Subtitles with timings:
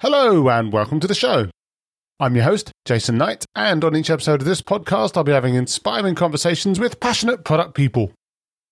[0.00, 1.50] Hello, and welcome to the show.
[2.18, 5.56] I'm your host, Jason Knight, and on each episode of this podcast, I'll be having
[5.56, 8.10] inspiring conversations with passionate product people.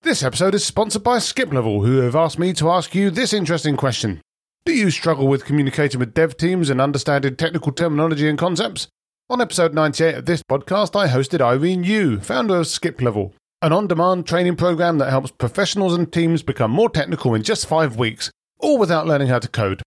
[0.00, 3.76] This episode is sponsored by Skiplevel, who have asked me to ask you this interesting
[3.76, 4.22] question
[4.64, 8.88] Do you struggle with communicating with dev teams and understanding technical terminology and concepts?
[9.28, 13.86] On episode 98 of this podcast, I hosted Irene Yu, founder of Skiplevel, an on
[13.86, 18.30] demand training program that helps professionals and teams become more technical in just five weeks,
[18.60, 19.82] all without learning how to code.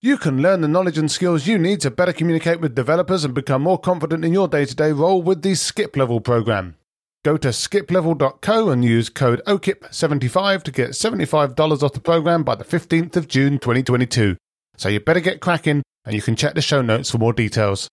[0.00, 3.34] You can learn the knowledge and skills you need to better communicate with developers and
[3.34, 6.76] become more confident in your day to day role with the Skiplevel program.
[7.24, 12.62] Go to skiplevel.co and use code OKIP75 to get $75 off the program by the
[12.62, 14.36] 15th of June 2022.
[14.76, 17.88] So you better get cracking and you can check the show notes for more details.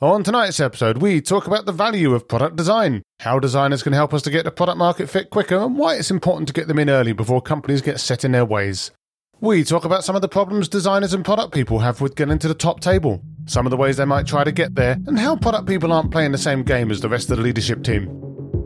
[0.00, 4.14] On tonight's episode, we talk about the value of product design, how designers can help
[4.14, 6.78] us to get the product market fit quicker, and why it's important to get them
[6.78, 8.90] in early before companies get set in their ways.
[9.40, 12.48] We talk about some of the problems designers and product people have with getting to
[12.48, 15.36] the top table, some of the ways they might try to get there, and how
[15.36, 18.08] product people aren't playing the same game as the rest of the leadership team.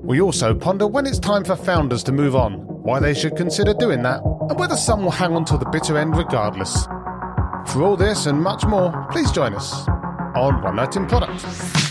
[0.04, 3.74] We also ponder when it's time for founders to move on, why they should consider
[3.74, 6.84] doing that, and whether some will hang on to the bitter end regardless.
[7.66, 9.88] For all this and much more, please join us
[10.36, 11.89] on One in Product.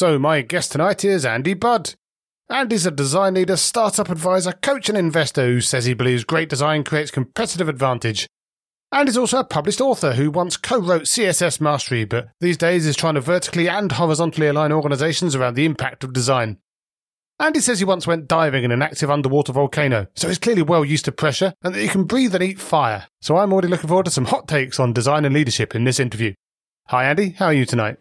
[0.00, 1.92] So, my guest tonight is Andy Budd.
[2.48, 6.84] Andy's a design leader, startup advisor, coach, and investor who says he believes great design
[6.84, 8.26] creates competitive advantage.
[8.90, 12.86] And is also a published author who once co wrote CSS Mastery, but these days
[12.86, 16.56] is trying to vertically and horizontally align organizations around the impact of design.
[17.38, 20.82] Andy says he once went diving in an active underwater volcano, so he's clearly well
[20.82, 23.06] used to pressure and that he can breathe and eat fire.
[23.20, 26.00] So I'm already looking forward to some hot takes on design and leadership in this
[26.00, 26.32] interview.
[26.86, 27.32] Hi, Andy.
[27.32, 27.98] How are you tonight?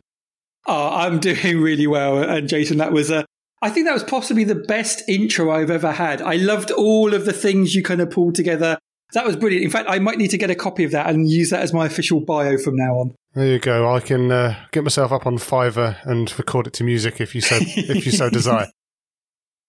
[0.68, 2.22] Oh, I'm doing really well.
[2.22, 3.26] And Jason, that was a,
[3.62, 6.22] I think that was possibly the best intro I've ever had.
[6.22, 8.78] I loved all of the things you kind of pulled together.
[9.14, 9.66] That was brilliant.
[9.66, 11.74] In fact, I might need to get a copy of that and use that as
[11.74, 13.16] my official bio from now on.
[13.34, 13.94] There you go.
[13.94, 17.42] I can uh, get myself up on Fiverr and record it to music if you
[17.42, 18.68] so if you so desire.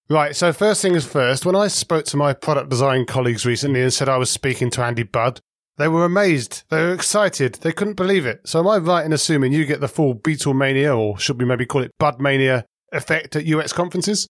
[0.09, 0.35] Right.
[0.35, 1.47] So first thing is first.
[1.47, 4.83] When I spoke to my product design colleagues recently and said I was speaking to
[4.83, 5.41] Andy Budd,
[5.81, 6.65] they were amazed.
[6.69, 7.55] They were excited.
[7.55, 8.43] They couldn't believe it.
[8.45, 11.65] So am I right in assuming you get the full Beatlemania, or should we maybe
[11.65, 14.29] call it Budmania effect at UX conferences?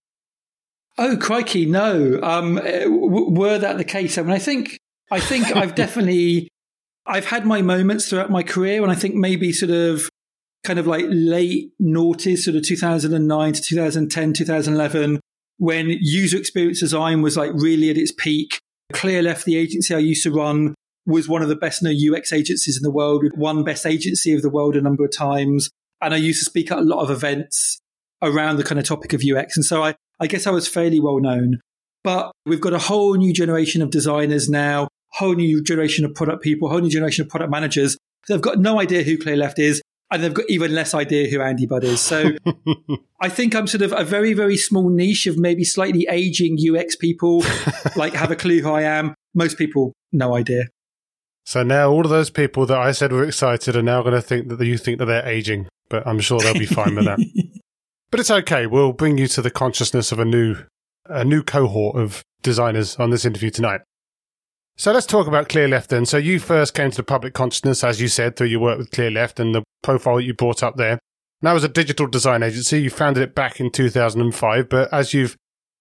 [0.97, 2.21] Oh crikey, no.
[2.23, 4.17] Um, w- were that the case?
[4.17, 4.79] I mean, I think
[5.11, 6.47] I think I've definitely
[7.05, 10.09] I've had my moments throughout my career, and I think maybe sort of
[10.63, 15.19] kind of like late noughties, sort of 2009 to 2010, 2011,
[15.57, 18.59] when user experience design was like really at its peak.
[18.93, 20.75] Clearleft the agency I used to run,
[21.05, 23.23] was one of the best known UX agencies in the world.
[23.35, 25.69] Won best agency of the world a number of times.
[26.01, 27.79] And I used to speak at a lot of events
[28.21, 29.55] around the kind of topic of UX.
[29.55, 31.59] And so I, I guess I was fairly well known.
[32.03, 36.43] But we've got a whole new generation of designers now, whole new generation of product
[36.43, 37.97] people, whole new generation of product managers.
[38.27, 39.81] They've got no idea who Clearleft is.
[40.11, 42.01] And they've got even less idea who Andy Budd is.
[42.01, 42.31] So
[43.21, 46.97] I think I'm sort of a very, very small niche of maybe slightly aging UX
[46.97, 47.45] people,
[47.95, 49.15] like have a clue who I am.
[49.33, 50.65] Most people, no idea.
[51.51, 54.21] So now all of those people that I said were excited are now going to
[54.21, 57.19] think that you think that they're aging, but I'm sure they'll be fine with that.
[58.09, 58.67] But it's okay.
[58.67, 60.55] We'll bring you to the consciousness of a new,
[61.07, 63.81] a new cohort of designers on this interview tonight.
[64.77, 66.05] So let's talk about Clearleft then.
[66.05, 68.91] So you first came to the public consciousness, as you said, through your work with
[68.91, 70.99] Clearleft and the profile that you brought up there.
[71.41, 75.35] Now, as a digital design agency, you founded it back in 2005, but as you've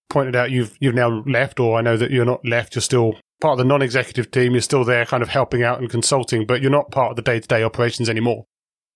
[0.08, 2.74] pointed out, you've you've now left, or I know that you're not left.
[2.74, 4.52] You're still part of the non-executive team.
[4.52, 7.22] You're still there, kind of helping out and consulting, but you're not part of the
[7.22, 8.44] day-to-day operations anymore.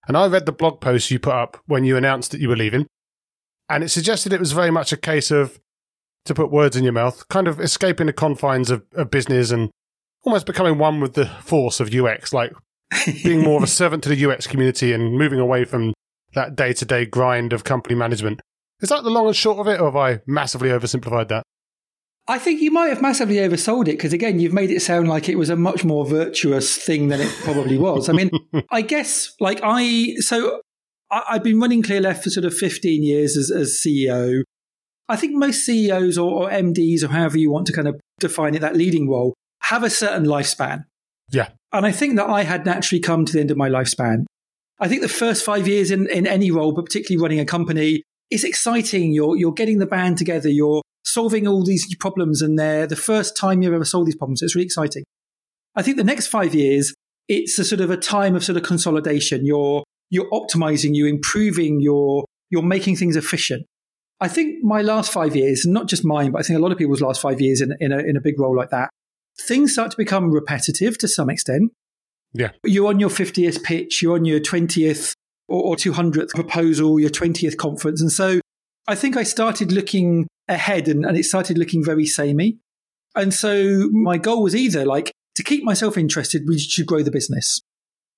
[0.06, 2.56] And I read the blog post you put up when you announced that you were
[2.56, 2.86] leaving,
[3.68, 5.58] and it suggested it was very much a case of,
[6.26, 9.70] to put words in your mouth, kind of escaping the confines of, of business and
[10.24, 12.52] almost becoming one with the force of UX, like
[13.22, 15.92] being more of a servant to the UX community and moving away from
[16.34, 18.40] that day to day grind of company management.
[18.80, 21.44] Is that the long and short of it, or have I massively oversimplified that?
[22.26, 25.28] I think you might have massively oversold it because, again, you've made it sound like
[25.28, 28.08] it was a much more virtuous thing than it probably was.
[28.08, 28.30] I mean,
[28.70, 30.62] I guess, like, I, so
[31.10, 34.42] I, have been running Clearleft for sort of 15 years as, as CEO.
[35.06, 38.54] I think most CEOs or, or MDs, or however you want to kind of define
[38.54, 39.34] it, that leading role,
[39.64, 40.84] have a certain lifespan.
[41.30, 41.50] Yeah.
[41.72, 44.24] And I think that I had naturally come to the end of my lifespan.
[44.80, 48.02] I think the first five years in, in any role, but particularly running a company,
[48.30, 49.12] is exciting.
[49.12, 50.48] You're, you're getting the band together.
[50.48, 54.42] You're solving all these problems and they're the first time you've ever solved these problems.
[54.42, 55.04] It's really exciting.
[55.76, 56.94] I think the next five years,
[57.28, 59.44] it's a sort of a time of sort of consolidation.
[59.44, 63.66] You're, you're optimizing, you're improving your, you're making things efficient.
[64.20, 66.78] I think my last five years, not just mine, but I think a lot of
[66.78, 68.90] people's last five years in, in, a, in a big role like that,
[69.40, 71.72] things start to become repetitive to some extent.
[72.32, 72.50] Yeah.
[72.64, 75.14] You're on your 50th pitch, you're on your 20th
[75.48, 78.00] or, or 200th proposal, your 20th conference.
[78.00, 78.40] And so
[78.86, 82.58] I think I started looking ahead and, and it started looking very samey.
[83.14, 87.10] And so my goal was either like to keep myself interested, we should grow the
[87.10, 87.60] business.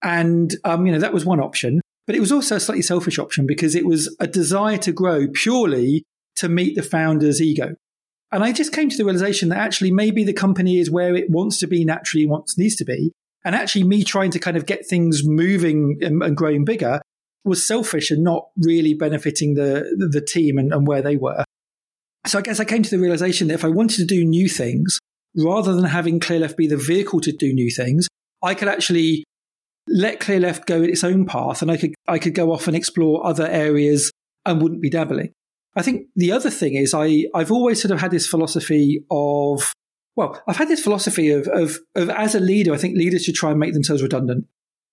[0.02, 1.80] And, um, you know, that was one option.
[2.06, 5.26] But it was also a slightly selfish option because it was a desire to grow
[5.28, 6.04] purely
[6.36, 7.74] to meet the founder's ego.
[8.32, 11.30] And I just came to the realization that actually maybe the company is where it
[11.30, 13.12] wants to be naturally, wants needs to be.
[13.44, 17.00] And actually, me trying to kind of get things moving and, and growing bigger
[17.46, 21.44] was selfish and not really benefiting the the team and, and where they were.
[22.26, 24.48] So I guess I came to the realization that if I wanted to do new
[24.48, 24.98] things,
[25.36, 28.08] rather than having Clearleft be the vehicle to do new things,
[28.42, 29.24] I could actually
[29.88, 33.24] let Clearleft go its own path and I could I could go off and explore
[33.24, 34.10] other areas
[34.44, 35.32] and wouldn't be dabbling.
[35.76, 39.72] I think the other thing is I, I've always sort of had this philosophy of
[40.16, 43.34] well, I've had this philosophy of, of of as a leader, I think leaders should
[43.34, 44.46] try and make themselves redundant.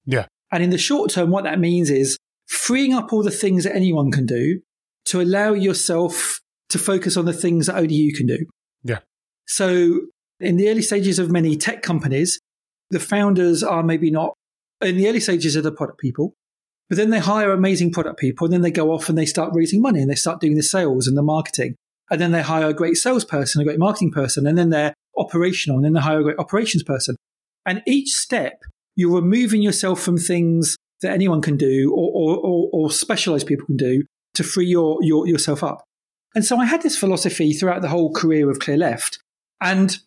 [0.06, 0.26] Yeah.
[0.52, 2.18] And in the short term, what that means is
[2.54, 4.62] freeing up all the things that anyone can do
[5.06, 6.40] to allow yourself
[6.70, 8.46] to focus on the things that only you can do.
[8.84, 9.00] Yeah.
[9.48, 10.02] So
[10.40, 12.40] in the early stages of many tech companies,
[12.90, 14.34] the founders are maybe not
[14.82, 16.34] in the early stages of the product people,
[16.90, 19.52] but then they hire amazing product people and then they go off and they start
[19.54, 21.76] raising money and they start doing the sales and the marketing.
[22.12, 25.78] And then they hire a great salesperson, a great marketing person, and then they're operational
[25.78, 27.16] and then they hire a great operations person.
[27.66, 28.62] And each step,
[28.96, 33.66] you're removing yourself from things that anyone can do or, or, or, or specialized people
[33.66, 34.04] can do
[34.34, 35.84] to free your, your, yourself up.
[36.36, 39.20] And so I had this philosophy throughout the whole career of Clearleft.
[39.62, 39.98] And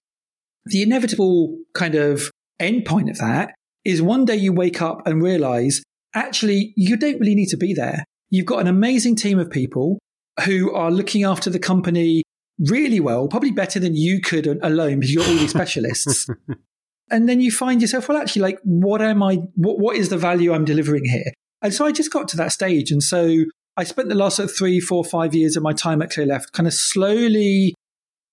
[0.64, 3.54] the inevitable kind of endpoint of that
[3.84, 5.82] is one day you wake up and realize
[6.14, 8.04] actually you don't really need to be there.
[8.30, 9.98] You've got an amazing team of people
[10.44, 12.24] who are looking after the company
[12.58, 16.28] really well, probably better than you could alone because you're all these specialists.
[17.10, 20.18] And then you find yourself, well, actually, like, what am I, what, what is the
[20.18, 21.32] value I'm delivering here?
[21.62, 22.90] And so I just got to that stage.
[22.90, 23.44] And so
[23.76, 26.52] I spent the last sort of three, four, five years of my time at Clearleft
[26.52, 27.74] kind of slowly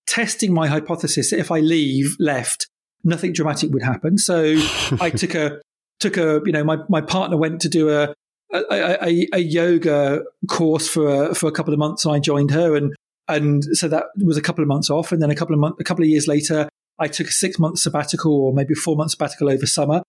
[0.08, 2.68] testing my hypothesis that if I leave left,
[3.04, 4.18] nothing dramatic would happen.
[4.18, 4.56] So
[5.00, 5.62] I took a,
[6.00, 8.14] took a, you know, my, my partner went to do a,
[8.54, 12.52] a, a, a yoga course for a, for a couple of months and I joined
[12.52, 12.76] her.
[12.76, 12.94] And,
[13.28, 15.12] and so that was a couple of months off.
[15.12, 16.70] And then a couple of months, a couple of years later,
[17.04, 20.02] I took a six month sabbatical or maybe four month sabbatical over summer.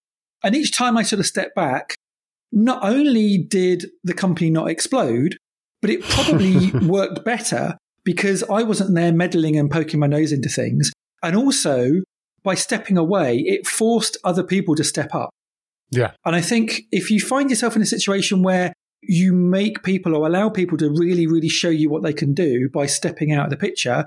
[0.42, 1.94] And each time I sort of stepped back,
[2.52, 5.36] not only did the company not explode,
[5.82, 10.48] but it probably worked better because I wasn't there meddling and poking my nose into
[10.48, 10.92] things.
[11.22, 12.02] And also,
[12.42, 15.30] by stepping away, it forced other people to step up.
[15.90, 16.12] Yeah.
[16.24, 20.26] And I think if you find yourself in a situation where you make people or
[20.26, 23.50] allow people to really, really show you what they can do by stepping out of
[23.50, 24.04] the picture,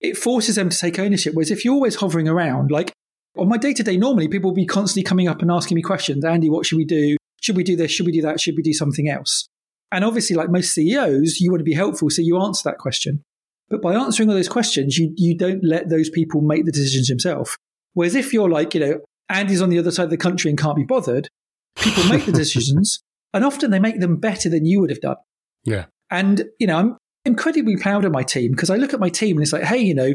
[0.00, 1.34] it forces them to take ownership.
[1.34, 2.92] Whereas if you're always hovering around, like
[3.36, 5.82] on my day to day, normally people will be constantly coming up and asking me
[5.82, 6.24] questions.
[6.24, 7.16] Andy, what should we do?
[7.42, 7.90] Should we do this?
[7.90, 8.40] Should we do that?
[8.40, 9.48] Should we do something else?
[9.92, 13.22] And obviously, like most CEOs, you want to be helpful, so you answer that question.
[13.68, 17.08] But by answering all those questions, you, you don't let those people make the decisions
[17.08, 17.56] themselves.
[17.94, 20.58] Whereas if you're like, you know, Andy's on the other side of the country and
[20.58, 21.28] can't be bothered,
[21.76, 23.00] people make the decisions
[23.32, 25.16] and often they make them better than you would have done.
[25.64, 25.86] Yeah.
[26.10, 29.36] And, you know, I'm incredibly proud of my team because I look at my team
[29.36, 30.14] and it's like, hey, you know,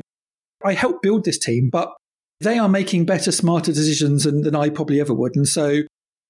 [0.64, 1.94] I helped build this team, but
[2.42, 5.36] they are making better, smarter decisions than, than I probably ever would.
[5.36, 5.82] And so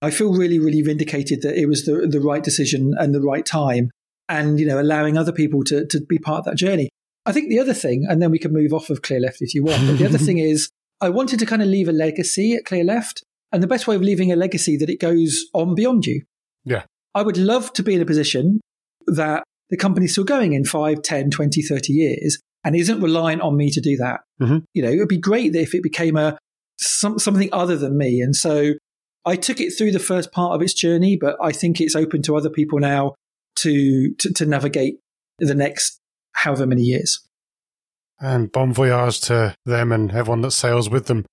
[0.01, 3.45] I feel really, really vindicated that it was the, the right decision and the right
[3.45, 3.91] time
[4.27, 6.89] and, you know, allowing other people to, to be part of that journey.
[7.25, 9.63] I think the other thing, and then we can move off of Clearleft if you
[9.63, 10.69] want, but the other thing is
[11.01, 13.21] I wanted to kind of leave a legacy at Clearleft.
[13.51, 16.23] And the best way of leaving a legacy that it goes on beyond you.
[16.65, 16.83] Yeah.
[17.13, 18.59] I would love to be in a position
[19.07, 23.55] that the company's still going in 5, 10, 20, 30 years and isn't reliant on
[23.55, 24.21] me to do that.
[24.41, 24.57] Mm-hmm.
[24.73, 26.37] You know, it would be great if it became a
[26.77, 28.21] some, something other than me.
[28.21, 28.73] And so
[29.25, 32.21] I took it through the first part of its journey, but I think it's open
[32.23, 33.15] to other people now
[33.57, 34.99] to, to, to navigate
[35.39, 35.99] the next
[36.33, 37.25] however many years.
[38.19, 41.25] And bon voyage to them and everyone that sails with them.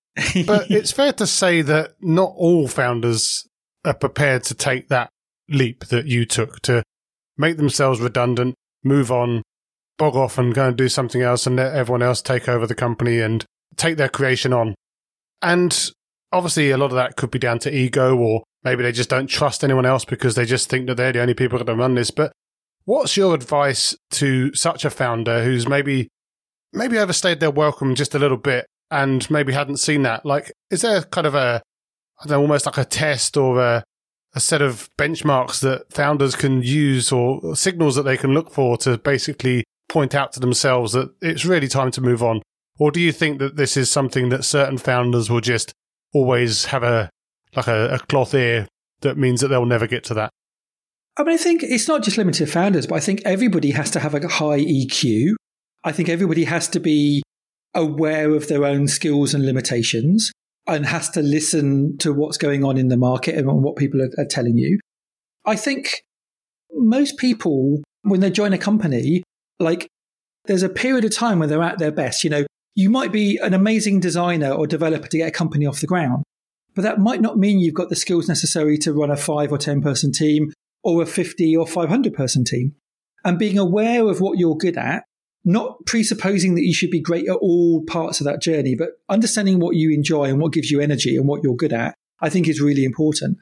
[0.45, 3.47] But it's fair to say that not all founders
[3.85, 5.09] are prepared to take that
[5.49, 6.83] leap that you took to
[7.37, 9.41] make themselves redundant, move on,
[9.97, 12.75] bog off and go and do something else and let everyone else take over the
[12.75, 14.75] company and take their creation on.
[15.41, 15.89] And
[16.31, 19.27] obviously, a lot of that could be down to ego, or maybe they just don't
[19.27, 22.11] trust anyone else because they just think that they're the only people that run this.
[22.11, 22.31] But
[22.85, 26.09] what's your advice to such a founder who's maybe
[26.71, 30.25] maybe overstayed their welcome just a little bit and maybe hadn't seen that?
[30.25, 31.61] Like, is there kind of a
[32.21, 33.83] I don't know, almost like a test or a
[34.35, 38.77] a set of benchmarks that founders can use or signals that they can look for
[38.77, 42.41] to basically point out to themselves that it's really time to move on?
[42.79, 45.73] Or do you think that this is something that certain founders will just
[46.13, 47.09] always have a
[47.55, 48.67] like a, a cloth ear
[49.01, 50.31] that means that they'll never get to that?
[51.15, 53.99] I mean, I think it's not just limited founders, but I think everybody has to
[53.99, 55.35] have a high EQ.
[55.83, 57.21] I think everybody has to be
[57.75, 60.31] aware of their own skills and limitations
[60.67, 64.09] and has to listen to what's going on in the market and what people are,
[64.17, 64.79] are telling you.
[65.45, 66.03] I think
[66.71, 69.23] most people, when they join a company,
[69.59, 69.87] like
[70.45, 72.23] there's a period of time when they're at their best.
[72.23, 75.81] You know, you might be an amazing designer or developer to get a company off
[75.81, 76.23] the ground,
[76.75, 79.57] but that might not mean you've got the skills necessary to run a five or
[79.57, 80.51] 10 person team
[80.83, 82.73] or a 50 or 500 person team.
[83.25, 85.03] And being aware of what you're good at,
[85.45, 89.59] not presupposing that you should be great at all parts of that journey, but understanding
[89.59, 92.47] what you enjoy and what gives you energy and what you're good at, I think
[92.47, 93.37] is really important.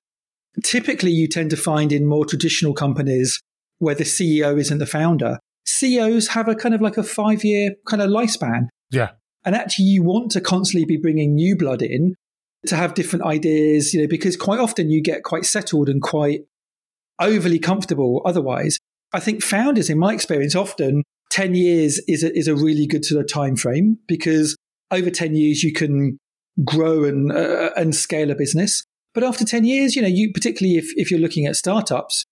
[0.63, 3.39] Typically, you tend to find in more traditional companies
[3.77, 7.75] where the CEO isn't the founder, CEOs have a kind of like a five year
[7.88, 8.67] kind of lifespan.
[8.91, 9.12] Yeah.
[9.43, 12.15] And actually, you want to constantly be bringing new blood in
[12.67, 16.41] to have different ideas, you know, because quite often you get quite settled and quite
[17.20, 18.77] overly comfortable otherwise.
[19.13, 23.04] I think founders, in my experience, often 10 years is a, is a really good
[23.04, 24.56] sort of time frame because
[24.92, 26.18] over 10 years you can
[26.64, 28.84] grow and, uh, and scale a business.
[29.14, 32.26] But after 10 years, you know, you particularly if, if you're looking at startups,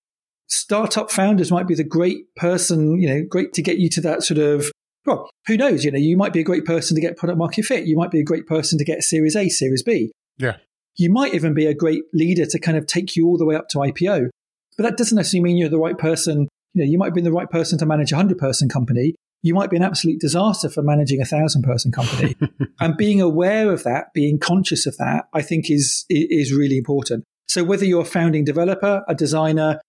[0.47, 4.23] startup founders might be the great person, you know, great to get you to that
[4.23, 4.71] sort of
[5.05, 5.83] well, who knows?
[5.83, 7.87] You know, you might be a great person to get product market fit.
[7.87, 10.11] You might be a great person to get Series A, Series B.
[10.37, 10.57] Yeah.
[10.97, 13.55] You might even be a great leader to kind of take you all the way
[13.55, 14.29] up to IPO.
[14.77, 16.49] But that doesn't necessarily mean you're the right person.
[16.73, 19.15] You know, you might be the right person to manage a hundred person company.
[19.41, 22.35] You might be an absolute disaster for managing a thousand person company.
[22.79, 27.23] and being aware of that, being conscious of that, I think is is really important.
[27.47, 29.81] So whether you're a founding developer, a designer,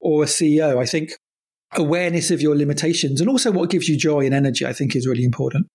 [0.00, 1.12] or a CEO, I think
[1.76, 5.06] awareness of your limitations and also what gives you joy and energy, I think is
[5.06, 5.66] really important.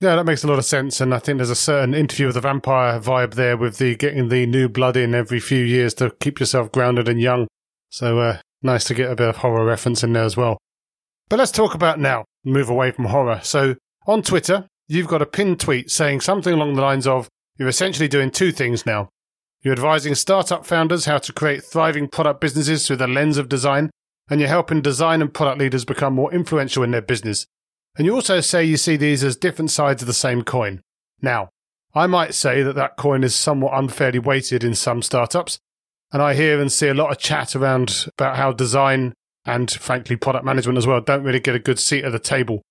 [0.00, 1.00] Yeah, that makes a lot of sense.
[1.00, 4.28] And I think there's a certain interview with the vampire vibe there with the getting
[4.28, 7.46] the new blood in every few years to keep yourself grounded and young.
[7.90, 10.58] So uh, nice to get a bit of horror reference in there as well.
[11.28, 13.40] But let's talk about now, move away from horror.
[13.42, 13.76] So
[14.06, 17.28] on Twitter, you've got a pinned tweet saying something along the lines of,
[17.58, 19.08] you're essentially doing two things now.
[19.62, 23.90] You're advising startup founders how to create thriving product businesses through the lens of design
[24.28, 27.46] and you're helping design and product leaders become more influential in their business.
[27.96, 30.80] And you also say you see these as different sides of the same coin.
[31.20, 31.50] Now,
[31.94, 35.58] I might say that that coin is somewhat unfairly weighted in some startups,
[36.12, 39.14] and I hear and see a lot of chat around about how design
[39.44, 42.62] and frankly product management as well don't really get a good seat at the table.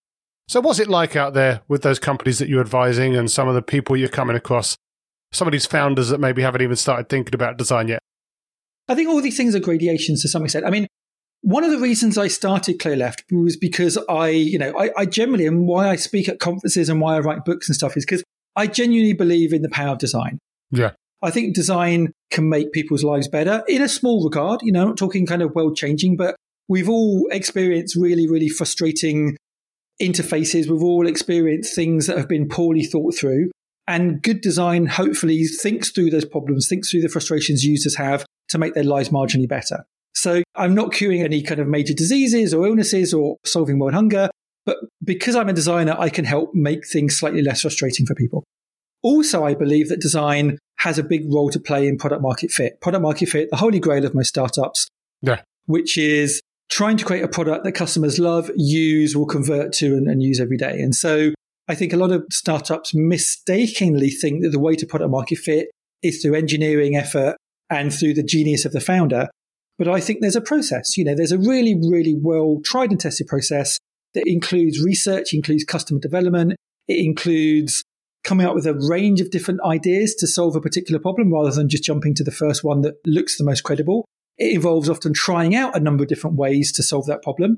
[0.47, 3.55] So what's it like out there with those companies that you're advising and some of
[3.55, 4.75] the people you're coming across?
[5.31, 7.99] Some of these founders that maybe haven't even started thinking about design yet.
[8.87, 10.65] I think all these things are gradations to some extent.
[10.65, 10.87] I mean,
[11.41, 15.45] one of the reasons I started Clearleft was because I, you know, I, I generally,
[15.45, 18.23] and why I speak at conferences and why I write books and stuff is because
[18.55, 20.37] I genuinely believe in the power of design.
[20.69, 20.91] Yeah.
[21.21, 24.61] I think design can make people's lives better in a small regard.
[24.63, 26.35] You know, I'm not talking kind of world changing, but
[26.67, 29.37] we've all experienced really, really frustrating
[30.01, 30.67] interfaces.
[30.69, 33.51] We've all experienced things that have been poorly thought through.
[33.87, 38.57] And good design hopefully thinks through those problems, thinks through the frustrations users have to
[38.57, 39.85] make their lives marginally better.
[40.13, 44.29] So I'm not curing any kind of major diseases or illnesses or solving world hunger,
[44.65, 48.43] but because I'm a designer, I can help make things slightly less frustrating for people.
[49.03, 52.81] Also, I believe that design has a big role to play in product market fit.
[52.81, 54.87] Product market fit, the holy grail of most startups,
[55.21, 55.41] yeah.
[55.67, 60.07] which is trying to create a product that customers love, use, will convert to, and,
[60.07, 60.79] and use every day.
[60.79, 61.33] And so
[61.67, 65.69] I think a lot of startups mistakenly think that the way to product market fit
[66.01, 67.37] is through engineering effort
[67.69, 69.29] and through the genius of the founder.
[69.77, 70.97] But I think there's a process.
[70.97, 73.77] You know, there's a really, really well tried and tested process
[74.15, 76.55] that includes research, includes customer development,
[76.87, 77.83] it includes
[78.23, 81.69] coming up with a range of different ideas to solve a particular problem rather than
[81.69, 84.05] just jumping to the first one that looks the most credible.
[84.37, 87.57] It involves often trying out a number of different ways to solve that problem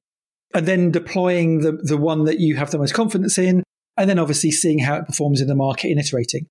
[0.53, 3.63] and then deploying the, the one that you have the most confidence in,
[3.97, 6.45] and then obviously seeing how it performs in the market and iterating.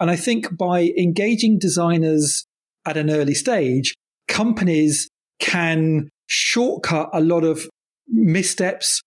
[0.00, 2.44] And I think by engaging designers
[2.86, 3.94] at an early stage,
[4.26, 7.68] companies can shortcut a lot of
[8.08, 9.02] missteps,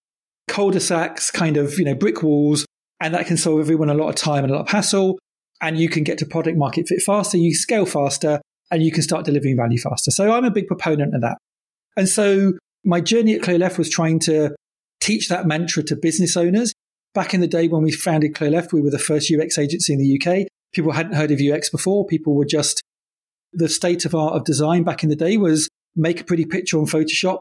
[0.48, 2.66] cul-de-sacs, kind of, you know, brick walls,
[3.02, 5.20] and that can save everyone a lot of time and a lot of hassle.
[5.62, 9.04] And you can get to product market fit faster, you scale faster, and you can
[9.04, 10.12] start delivering value faster.
[10.12, 11.38] So I'm a big proponent of that.
[11.96, 14.56] And so my journey at Clearleft was trying to
[15.00, 16.74] teach that mantra to business owners.
[17.14, 20.00] Back in the day when we founded Clearleft, we were the first UX agency in
[20.00, 20.48] the UK.
[20.74, 22.06] People hadn't heard of UX before.
[22.06, 22.82] People were just
[23.54, 26.78] the state of art of design back in the day was make a pretty picture
[26.78, 27.40] on Photoshop,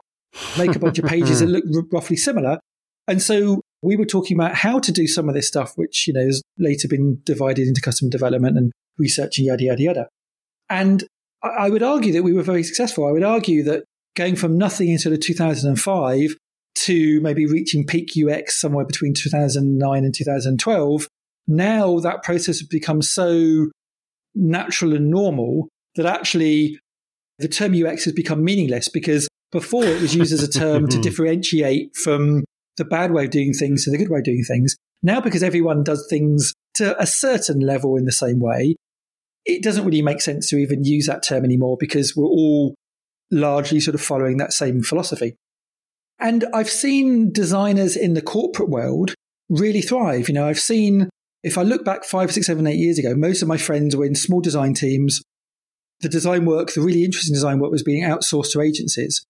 [0.57, 2.59] make a bunch of pages that look r- roughly similar.
[3.07, 6.13] And so we were talking about how to do some of this stuff, which, you
[6.13, 10.07] know, has later been divided into custom development and research and yada, yada, yada.
[10.69, 11.03] And
[11.43, 13.07] I, I would argue that we were very successful.
[13.07, 13.83] I would argue that
[14.15, 16.35] going from nothing in sort of 2005
[16.75, 21.07] to maybe reaching peak UX somewhere between 2009 and 2012,
[21.47, 23.69] now that process has become so
[24.33, 26.79] natural and normal that actually
[27.37, 30.99] the term UX has become meaningless because before it was used as a term to
[31.01, 32.43] differentiate from
[32.77, 34.75] the bad way of doing things to the good way of doing things.
[35.01, 38.75] Now, because everyone does things to a certain level in the same way,
[39.45, 42.75] it doesn't really make sense to even use that term anymore because we're all
[43.31, 45.35] largely sort of following that same philosophy.
[46.19, 49.13] And I've seen designers in the corporate world
[49.49, 50.27] really thrive.
[50.27, 51.09] You know, I've seen,
[51.43, 54.05] if I look back five, six, seven, eight years ago, most of my friends were
[54.05, 55.21] in small design teams.
[56.01, 59.25] The design work, the really interesting design work was being outsourced to agencies.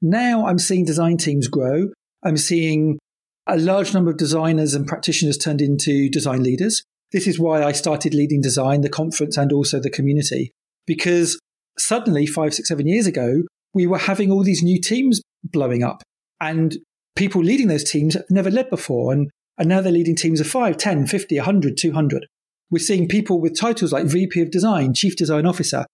[0.00, 1.88] Now I'm seeing design teams grow.
[2.26, 2.98] I'm seeing
[3.46, 6.82] a large number of designers and practitioners turned into design leaders.
[7.12, 10.50] This is why I started leading design, the conference, and also the community,
[10.86, 11.38] because
[11.78, 13.42] suddenly, five, six, seven years ago,
[13.74, 16.02] we were having all these new teams blowing up,
[16.40, 16.76] and
[17.14, 19.12] people leading those teams have never led before.
[19.12, 22.26] And, and now they're leading teams of 5, 10, 50, 100, 200.
[22.70, 25.86] We're seeing people with titles like VP of Design, Chief Design Officer.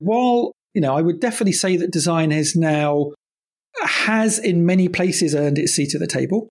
[0.00, 3.12] While, you know, I would definitely say that design has now
[3.84, 6.48] has in many places earned its seat at the table.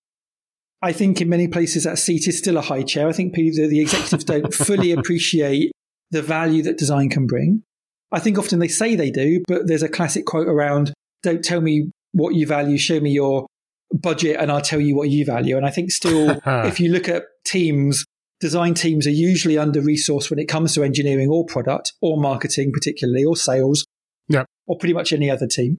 [0.82, 3.08] I think in many places that seat is still a high chair.
[3.08, 5.72] I think the, the executives don't fully appreciate
[6.12, 7.64] the value that design can bring.
[8.12, 11.60] I think often they say they do, but there's a classic quote around don't tell
[11.60, 13.48] me what you value, show me your
[13.92, 15.58] budget and I'll tell you what you value.
[15.58, 18.06] And I think still, if you look at teams,
[18.40, 22.72] design teams are usually under resourced when it comes to engineering or product or marketing,
[22.72, 23.86] particularly, or sales,
[24.30, 24.44] yeah.
[24.68, 25.78] or pretty much any other team.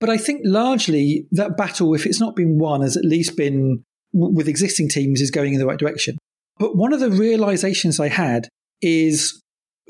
[0.00, 3.82] But I think largely that battle, if it's not been won, has at least been
[4.12, 6.18] with existing teams is going in the right direction.
[6.58, 8.48] But one of the realizations I had
[8.80, 9.40] is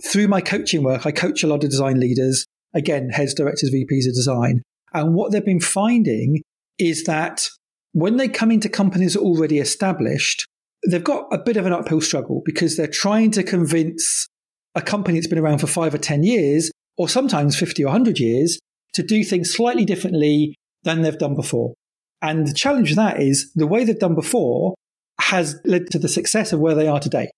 [0.04, 4.09] through my coaching work, I coach a lot of design leaders, again, heads, directors, VPs
[4.09, 4.62] of design.
[4.92, 6.42] And what they've been finding
[6.78, 7.48] is that
[7.92, 10.46] when they come into companies already established,
[10.88, 14.26] they've got a bit of an uphill struggle because they're trying to convince
[14.74, 18.18] a company that's been around for five or 10 years, or sometimes 50 or 100
[18.18, 18.59] years,
[18.94, 21.75] to do things slightly differently than they've done before.
[22.22, 24.75] And the challenge with that is the way they've done before
[25.20, 27.31] has led to the success of where they are today.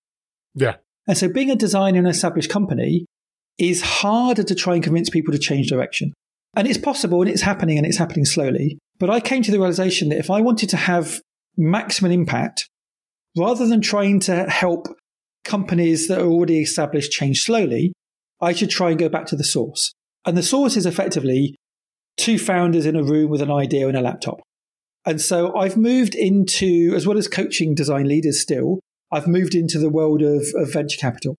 [0.54, 0.76] Yeah.
[1.06, 3.06] And so being a designer in an established company
[3.58, 6.12] is harder to try and convince people to change direction.
[6.56, 8.78] And it's possible and it's happening and it's happening slowly.
[8.98, 11.20] But I came to the realization that if I wanted to have
[11.56, 12.68] maximum impact,
[13.36, 14.86] rather than trying to help
[15.44, 17.92] companies that are already established change slowly,
[18.40, 19.92] I should try and go back to the source.
[20.28, 21.56] And the source is effectively
[22.18, 24.40] two founders in a room with an idea and a laptop.
[25.06, 28.78] And so I've moved into, as well as coaching design leaders still,
[29.10, 31.34] I've moved into the world of, of venture capital.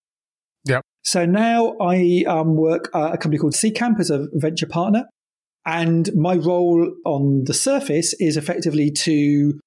[0.65, 0.81] Yeah.
[1.03, 5.03] So now I um, work at a company called Seedcamp as a venture partner.
[5.67, 9.59] And my role on the surface is effectively to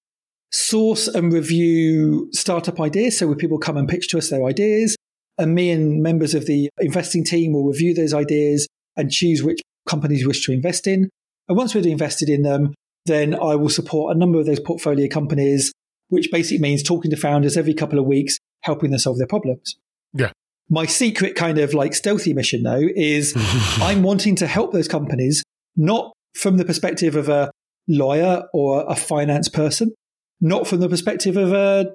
[0.51, 3.19] source and review startup ideas.
[3.19, 4.97] So when people come and pitch to us their ideas,
[5.39, 9.61] and me and members of the investing team will review those ideas and choose which
[9.89, 11.09] companies wish to invest in.
[11.49, 12.75] And once we've invested in them,
[13.07, 15.73] then I will support a number of those portfolio companies,
[16.09, 19.77] which basically means talking to founders every couple of weeks, helping them solve their problems.
[20.15, 20.31] Yeah.
[20.69, 23.35] My secret kind of like stealthy mission though is
[23.81, 25.43] I'm wanting to help those companies,
[25.77, 27.51] not from the perspective of a
[27.89, 29.93] lawyer or a finance person,
[30.41, 31.95] not from the perspective of a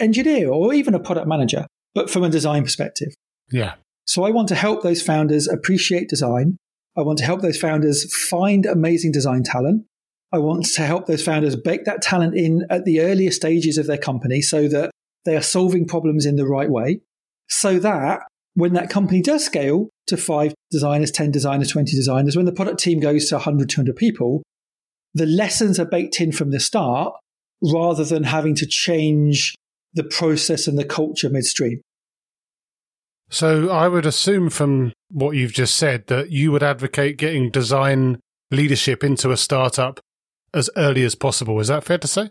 [0.00, 3.14] engineer or even a product manager, but from a design perspective.
[3.50, 3.74] Yeah.
[4.10, 6.56] So I want to help those founders appreciate design.
[6.96, 9.84] I want to help those founders find amazing design talent.
[10.32, 13.86] I want to help those founders bake that talent in at the earlier stages of
[13.86, 14.90] their company so that
[15.24, 17.02] they are solving problems in the right way.
[17.50, 18.22] So that
[18.54, 22.80] when that company does scale to five designers, 10 designers, 20 designers, when the product
[22.80, 24.42] team goes to 100, 200 people,
[25.14, 27.14] the lessons are baked in from the start
[27.62, 29.54] rather than having to change
[29.94, 31.80] the process and the culture midstream.
[33.30, 38.20] So I would assume from what you've just said that you would advocate getting design
[38.50, 40.00] leadership into a startup
[40.52, 41.58] as early as possible.
[41.60, 42.30] Is that fair to say?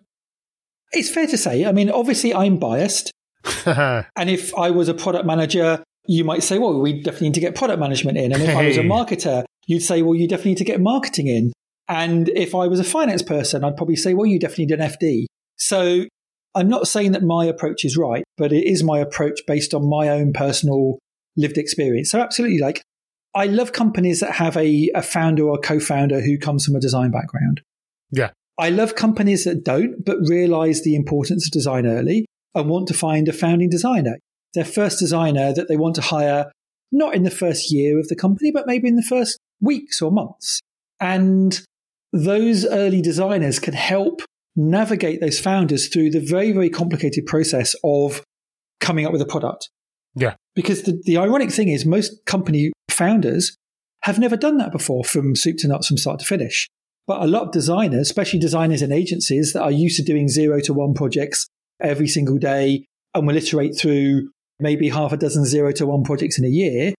[0.91, 1.65] It's fair to say.
[1.65, 3.11] I mean, obviously, I'm biased.
[3.65, 7.39] and if I was a product manager, you might say, well, we definitely need to
[7.39, 8.33] get product management in.
[8.33, 8.55] And if hey.
[8.57, 11.53] I was a marketer, you'd say, well, you definitely need to get marketing in.
[11.87, 14.89] And if I was a finance person, I'd probably say, well, you definitely need an
[14.89, 15.25] FD.
[15.57, 16.05] So
[16.55, 19.87] I'm not saying that my approach is right, but it is my approach based on
[19.87, 20.99] my own personal
[21.37, 22.11] lived experience.
[22.11, 22.81] So absolutely, like
[23.35, 26.79] I love companies that have a, a founder or co founder who comes from a
[26.79, 27.61] design background.
[28.11, 28.31] Yeah.
[28.57, 32.93] I love companies that don't, but realize the importance of design early and want to
[32.93, 34.17] find a founding designer,
[34.53, 36.51] their first designer that they want to hire,
[36.91, 40.11] not in the first year of the company, but maybe in the first weeks or
[40.11, 40.59] months.
[40.99, 41.61] And
[42.11, 44.23] those early designers can help
[44.55, 48.23] navigate those founders through the very, very complicated process of
[48.79, 49.69] coming up with a product.
[50.15, 50.35] Yeah.
[50.55, 53.55] Because the, the ironic thing is, most company founders
[54.03, 56.67] have never done that before from soup to nuts, from start to finish.
[57.07, 60.59] But a lot of designers, especially designers in agencies that are used to doing zero
[60.61, 61.47] to one projects
[61.81, 66.37] every single day and will iterate through maybe half a dozen zero to one projects
[66.37, 66.93] in a year.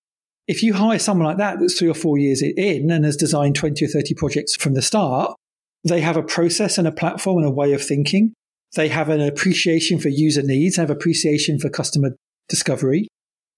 [0.48, 3.54] If you hire someone like that that's three or four years in and has designed
[3.54, 5.36] 20 or 30 projects from the start,
[5.85, 8.33] they have a process and a platform and a way of thinking.
[8.77, 12.14] They have an appreciation for user needs, they have appreciation for customer
[12.49, 13.09] discovery.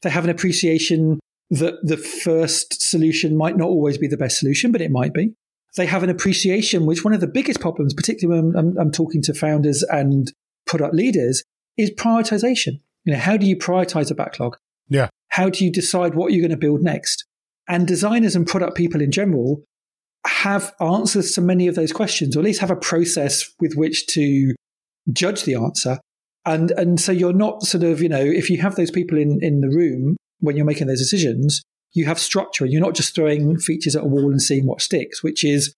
[0.02, 4.72] They have an appreciation that the first solution might not always be the best solution,
[4.72, 5.34] but it might be.
[5.76, 9.22] They have an appreciation, which one of the biggest problems, particularly when I'm, I'm talking
[9.22, 10.32] to founders and
[10.66, 11.42] product leaders,
[11.76, 12.80] is prioritization.
[13.04, 14.56] You know, how do you prioritize a backlog?
[14.88, 15.08] Yeah.
[15.28, 17.24] How do you decide what you're going to build next?
[17.68, 19.62] And designers and product people in general
[20.26, 24.06] have answers to many of those questions, or at least have a process with which
[24.08, 24.54] to
[25.12, 25.98] judge the answer.
[26.44, 29.38] And and so you're not sort of, you know, if you have those people in,
[29.42, 33.14] in the room when you're making those decisions, you have structure and you're not just
[33.14, 35.74] throwing features at a wall and seeing what sticks, which is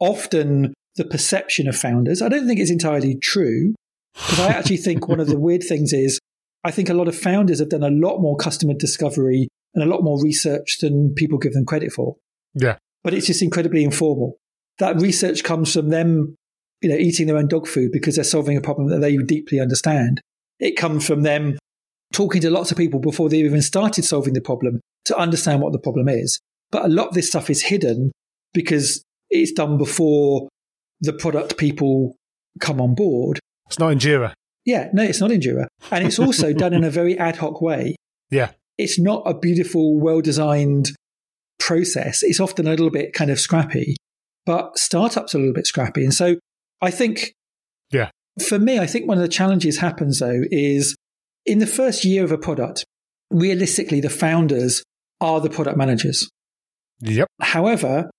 [0.00, 2.22] often the perception of founders.
[2.22, 3.74] I don't think it's entirely true,
[4.14, 6.18] because I actually think one of the weird things is
[6.64, 9.86] I think a lot of founders have done a lot more customer discovery and a
[9.86, 12.16] lot more research than people give them credit for.
[12.54, 12.76] Yeah.
[13.02, 14.36] But it's just incredibly informal.
[14.78, 16.36] That research comes from them,
[16.80, 19.60] you know, eating their own dog food because they're solving a problem that they deeply
[19.60, 20.20] understand.
[20.58, 21.58] It comes from them
[22.12, 25.72] talking to lots of people before they even started solving the problem to understand what
[25.72, 26.40] the problem is.
[26.70, 28.12] But a lot of this stuff is hidden
[28.52, 30.48] because it's done before
[31.00, 32.16] the product people
[32.60, 33.38] come on board.
[33.66, 34.32] It's not in Jira.
[34.64, 35.66] Yeah, no, it's not in Jira.
[35.90, 37.96] And it's also done in a very ad hoc way.
[38.32, 38.52] Yeah.
[38.78, 40.92] It's not a beautiful, well designed
[41.60, 42.22] process.
[42.22, 43.96] It's often a little bit kind of scrappy,
[44.44, 46.02] but startups are a little bit scrappy.
[46.02, 46.36] And so
[46.80, 47.32] I think,
[47.92, 48.10] yeah,
[48.44, 50.96] for me, I think one of the challenges happens though is
[51.46, 52.84] in the first year of a product,
[53.30, 54.82] realistically, the founders
[55.20, 56.28] are the product managers.
[57.00, 57.28] Yep.
[57.40, 58.10] However,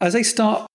[0.00, 0.66] as they start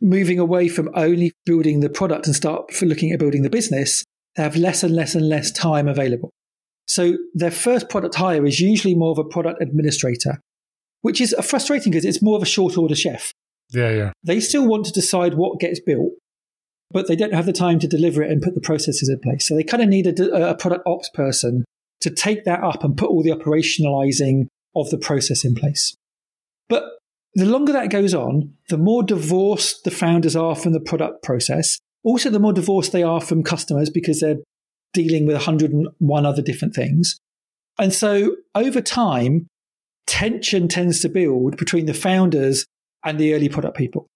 [0.00, 4.04] moving away from only building the product and start looking at building the business,
[4.36, 6.30] they have less and less and less time available.
[6.86, 10.40] So their first product hire is usually more of a product administrator,
[11.02, 13.32] which is frustrating because it's more of a short order chef.
[13.72, 14.12] Yeah, yeah.
[14.22, 16.12] They still want to decide what gets built,
[16.90, 19.46] but they don't have the time to deliver it and put the processes in place.
[19.46, 21.64] So they kind of need a, a product ops person
[22.00, 25.94] to take that up and put all the operationalizing of the process in place.
[26.68, 26.84] But
[27.34, 31.78] the longer that goes on, the more divorced the founders are from the product process.
[32.04, 34.38] Also, the more divorced they are from customers because they're
[34.92, 37.18] dealing with 101 other different things.
[37.78, 39.48] And so over time,
[40.06, 42.64] tension tends to build between the founders
[43.04, 44.06] and the early product people.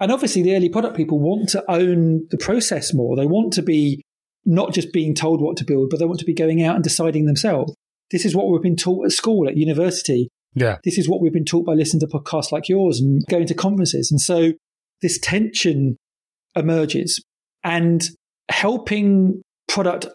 [0.00, 3.16] And obviously, the early product people want to own the process more.
[3.16, 4.02] They want to be
[4.46, 6.82] not just being told what to build, but they want to be going out and
[6.82, 7.74] deciding themselves.
[8.10, 10.28] This is what we've been taught at school, at university.
[10.54, 10.78] Yeah.
[10.84, 13.54] This is what we've been taught by listening to podcasts like yours and going to
[13.54, 14.10] conferences.
[14.10, 14.52] And so
[15.02, 15.96] this tension
[16.56, 17.22] emerges
[17.62, 18.08] and
[18.50, 20.06] helping product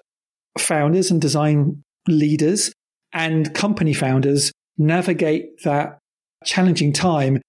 [0.58, 2.74] founders and design leaders
[3.14, 6.00] and company founders navigate that
[6.44, 7.42] challenging time,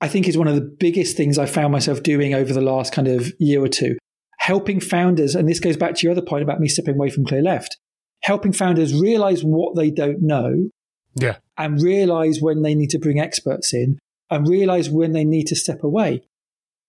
[0.00, 2.92] I think is one of the biggest things I found myself doing over the last
[2.92, 3.96] kind of year or two.
[4.38, 7.24] Helping founders, and this goes back to your other point about me stepping away from
[7.24, 7.76] Clearleft,
[8.22, 10.70] helping founders realize what they don't know.
[11.14, 11.36] Yeah.
[11.58, 13.98] And realize when they need to bring experts in
[14.30, 16.22] and realize when they need to step away.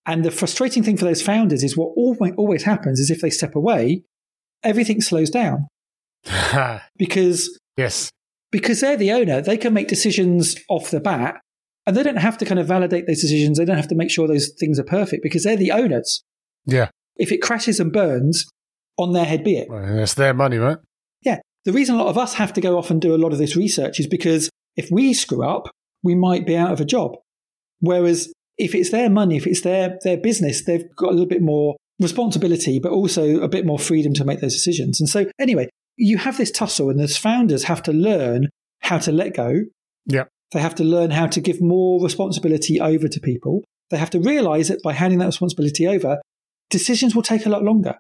[0.06, 3.56] And the frustrating thing for those founders is what always happens is if they step
[3.56, 4.04] away,
[4.64, 5.68] everything slows down.
[6.98, 8.12] because yes,
[8.52, 11.36] because they're the owner, they can make decisions off the bat,
[11.86, 13.58] and they don't have to kind of validate those decisions.
[13.58, 16.24] They don't have to make sure those things are perfect because they're the owners.
[16.66, 16.90] Yeah.
[17.16, 18.46] If it crashes and burns,
[18.98, 19.70] on their head be it.
[19.70, 20.78] Well, it's their money, right?
[21.22, 21.40] Yeah.
[21.66, 23.38] The reason a lot of us have to go off and do a lot of
[23.38, 25.70] this research is because if we screw up,
[26.04, 27.16] we might be out of a job.
[27.80, 31.42] Whereas if it's their money, if it's their their business, they've got a little bit
[31.42, 35.00] more responsibility, but also a bit more freedom to make those decisions.
[35.00, 38.48] And so, anyway, you have this tussle, and as founders have to learn
[38.82, 39.62] how to let go.
[40.06, 40.26] Yeah.
[40.52, 43.64] They have to learn how to give more responsibility over to people.
[43.90, 46.20] They have to realize that by handing that responsibility over,
[46.70, 47.96] decisions will take a lot longer.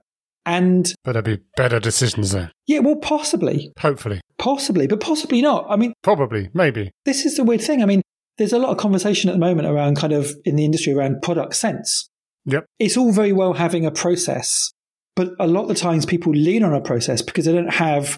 [0.45, 2.51] And but there'll be better decisions then.
[2.65, 3.71] Yeah, well, possibly.
[3.79, 4.21] Hopefully.
[4.39, 5.67] Possibly, but possibly not.
[5.69, 6.91] I mean, probably, maybe.
[7.05, 7.83] This is the weird thing.
[7.83, 8.01] I mean,
[8.37, 11.21] there's a lot of conversation at the moment around kind of in the industry around
[11.21, 12.09] product sense.
[12.45, 12.65] Yep.
[12.79, 14.71] It's all very well having a process,
[15.15, 18.17] but a lot of the times people lean on a process because they don't have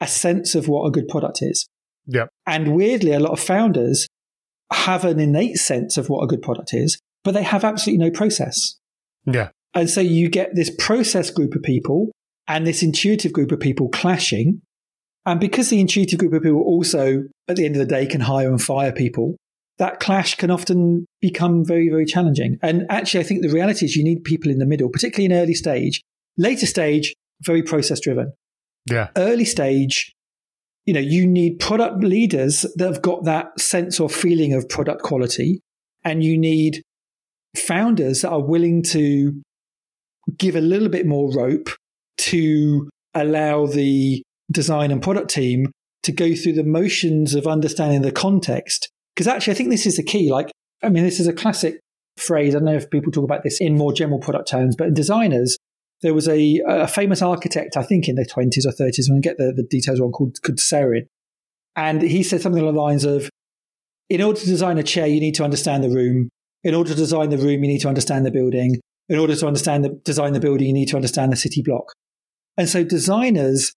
[0.00, 1.66] a sense of what a good product is.
[2.06, 2.28] Yep.
[2.46, 4.06] And weirdly, a lot of founders
[4.72, 8.10] have an innate sense of what a good product is, but they have absolutely no
[8.10, 8.76] process.
[9.26, 9.50] Yeah.
[9.74, 12.10] And so you get this process group of people
[12.48, 14.62] and this intuitive group of people clashing.
[15.26, 18.22] And because the intuitive group of people also, at the end of the day, can
[18.22, 19.36] hire and fire people,
[19.78, 22.58] that clash can often become very, very challenging.
[22.62, 25.40] And actually, I think the reality is you need people in the middle, particularly in
[25.40, 26.00] early stage.
[26.40, 28.32] Later stage, very process driven.
[28.90, 29.08] Yeah.
[29.14, 30.14] Early stage,
[30.86, 35.02] you know, you need product leaders that have got that sense or feeling of product
[35.02, 35.60] quality.
[36.02, 36.82] And you need
[37.54, 39.42] founders that are willing to
[40.38, 41.68] give a little bit more rope
[42.16, 45.66] to allow the design and product team
[46.04, 48.88] to go through the motions of understanding the context.
[49.14, 50.32] Because actually, I think this is the key.
[50.32, 50.50] Like,
[50.82, 51.80] I mean, this is a classic
[52.16, 52.54] phrase.
[52.54, 55.58] I don't know if people talk about this in more general product terms, but designers,
[56.02, 59.20] there was a, a famous architect, I think in the 20s or 30s, when I
[59.20, 60.60] get the, the details wrong, called, called
[61.76, 63.28] And he said something along the lines of,
[64.08, 66.30] in order to design a chair, you need to understand the room.
[66.64, 68.80] In order to design the room, you need to understand the building.
[69.08, 71.92] In order to understand the design the building, you need to understand the city block.
[72.56, 73.72] And so designers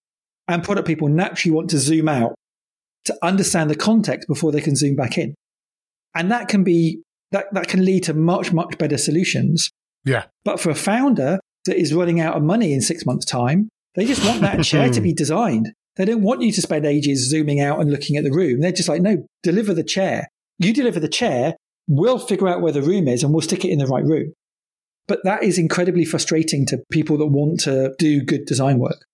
[0.48, 2.34] and product people naturally want to zoom out
[3.06, 5.34] to understand the context before they can zoom back in.
[6.14, 9.70] And that can be that, that can lead to much, much better solutions.
[10.04, 10.26] Yeah.
[10.44, 14.04] But for a founder that is running out of money in six months' time, they
[14.04, 15.72] just want that chair to be designed.
[15.96, 18.60] They don't want you to spend ages zooming out and looking at the room.
[18.60, 20.28] They're just like, no, deliver the chair.
[20.58, 21.54] You deliver the chair,
[21.88, 24.32] we'll figure out where the room is and we'll stick it in the right room.
[25.06, 29.04] But that is incredibly frustrating to people that want to do good design work.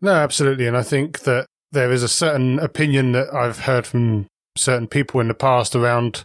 [0.00, 0.66] No, absolutely.
[0.66, 5.20] And I think that there is a certain opinion that I've heard from certain people
[5.20, 6.24] in the past around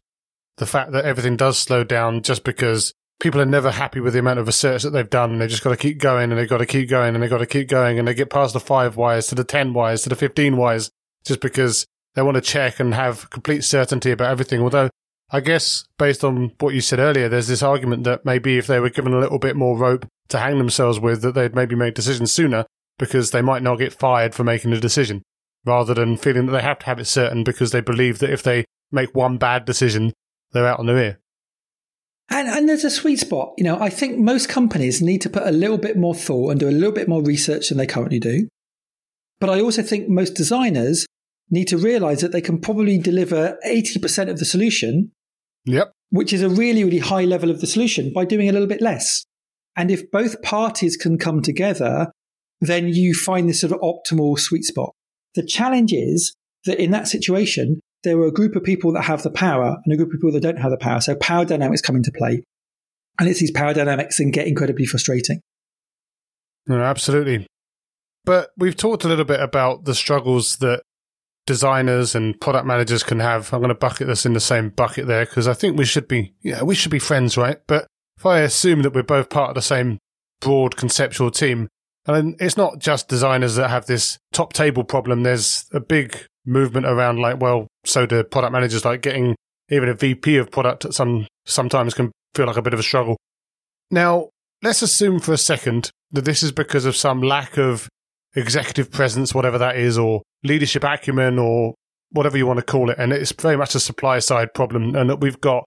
[0.58, 4.20] the fact that everything does slow down just because people are never happy with the
[4.20, 6.50] amount of research that they've done and they've just got to keep going and they've
[6.50, 8.60] got to keep going and they've got to keep going and they get past the
[8.60, 10.90] five whys to the 10 whys to the 15 whys
[11.26, 14.62] just because they want to check and have complete certainty about everything.
[14.62, 14.90] Although
[15.32, 18.80] I guess based on what you said earlier, there's this argument that maybe if they
[18.80, 21.96] were given a little bit more rope to hang themselves with, that they'd maybe make
[21.96, 22.66] decisions sooner
[22.98, 25.24] because they might not get fired for making a decision
[25.66, 28.44] rather than feeling that they have to have it certain because they believe that if
[28.44, 30.14] they make one bad decision,
[30.52, 31.20] they're out on their ear.
[32.30, 33.54] And, and there's a sweet spot.
[33.58, 36.60] You know, I think most companies need to put a little bit more thought and
[36.60, 38.48] do a little bit more research than they currently do.
[39.40, 41.06] But I also think most designers
[41.50, 45.12] need to realize that they can probably deliver 80% of the solution.
[45.66, 45.92] Yep.
[46.10, 48.82] Which is a really, really high level of the solution by doing a little bit
[48.82, 49.26] less.
[49.76, 52.12] And if both parties can come together,
[52.62, 54.94] then you find this sort of optimal sweet spot.
[55.36, 56.34] The challenge is
[56.66, 59.94] that in that situation, there are a group of people that have the power and
[59.94, 61.02] a group of people that don't have the power.
[61.02, 62.44] So power dynamics come into play.
[63.20, 65.42] And it's these power dynamics and get incredibly frustrating.
[66.68, 67.48] No, absolutely.
[68.24, 70.82] But we've talked a little bit about the struggles that
[71.46, 73.54] designers and product managers can have.
[73.54, 76.08] I'm going to bucket this in the same bucket there because I think we should
[76.08, 77.58] be, yeah, we should be friends, right?
[77.68, 77.88] But
[78.18, 80.00] if I assume that we're both part of the same
[80.42, 81.68] broad conceptual team,
[82.08, 85.24] and it's not just designers that have this top table problem.
[85.24, 89.36] There's a big movement around like, well, so do product managers, like getting
[89.70, 93.18] even a VP of product some sometimes can feel like a bit of a struggle.
[93.90, 94.30] Now,
[94.62, 97.88] let's assume for a second that this is because of some lack of
[98.36, 101.74] executive presence, whatever that is, or leadership acumen, or
[102.12, 102.98] whatever you want to call it.
[103.00, 105.66] And it's very much a supply side problem, and that we've got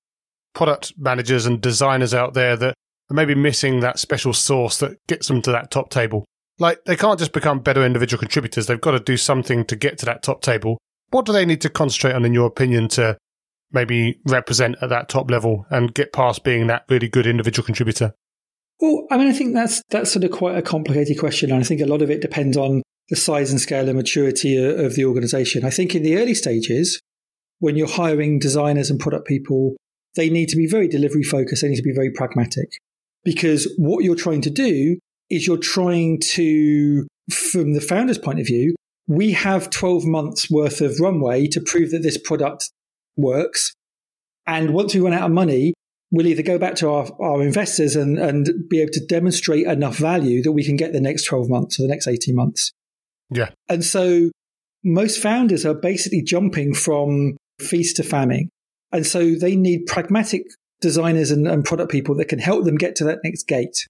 [0.55, 2.75] product managers and designers out there that
[3.11, 6.25] are maybe missing that special sauce that gets them to that top table.
[6.59, 8.67] Like, they can't just become better individual contributors.
[8.67, 10.79] They've got to do something to get to that top table.
[11.11, 13.17] What do they need to concentrate on, in your opinion, to
[13.73, 18.13] maybe represent at that top level and get past being that really good individual contributor?
[18.81, 21.65] Well, I mean, I think that's that's sort of quite a complicated question, and I
[21.65, 25.05] think a lot of it depends on the size and scale and maturity of the
[25.05, 25.65] organization.
[25.65, 27.01] I think in the early stages,
[27.59, 29.77] when you're hiring designers and product people,
[30.15, 31.63] they need to be very delivery focused.
[31.63, 32.69] They need to be very pragmatic
[33.29, 34.97] because what you're trying to do
[35.29, 38.75] is you're trying to, from the founder's point of view,
[39.07, 42.71] we have 12 months worth of runway to prove that this product
[43.19, 43.75] works.
[44.47, 45.75] And once we run out of money,
[46.11, 49.99] we'll either go back to our, our investors and, and be able to demonstrate enough
[49.99, 52.73] value that we can get the next 12 months or the next 18 months.
[53.29, 53.51] Yeah.
[53.69, 54.31] And so
[54.83, 58.49] most founders are basically jumping from feast to famine.
[58.91, 60.45] And so they need pragmatic
[60.81, 63.87] designers and, and product people that can help them get to that next gate.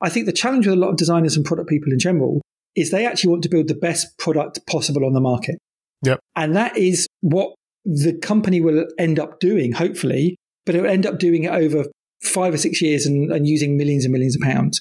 [0.00, 2.40] I think the challenge with a lot of designers and product people in general
[2.76, 5.58] is they actually want to build the best product possible on the market.
[6.02, 6.20] Yep.
[6.36, 7.54] And that is what
[7.84, 11.86] the company will end up doing, hopefully, but it will end up doing it over
[12.22, 14.80] five or six years and, and using millions and millions of pounds.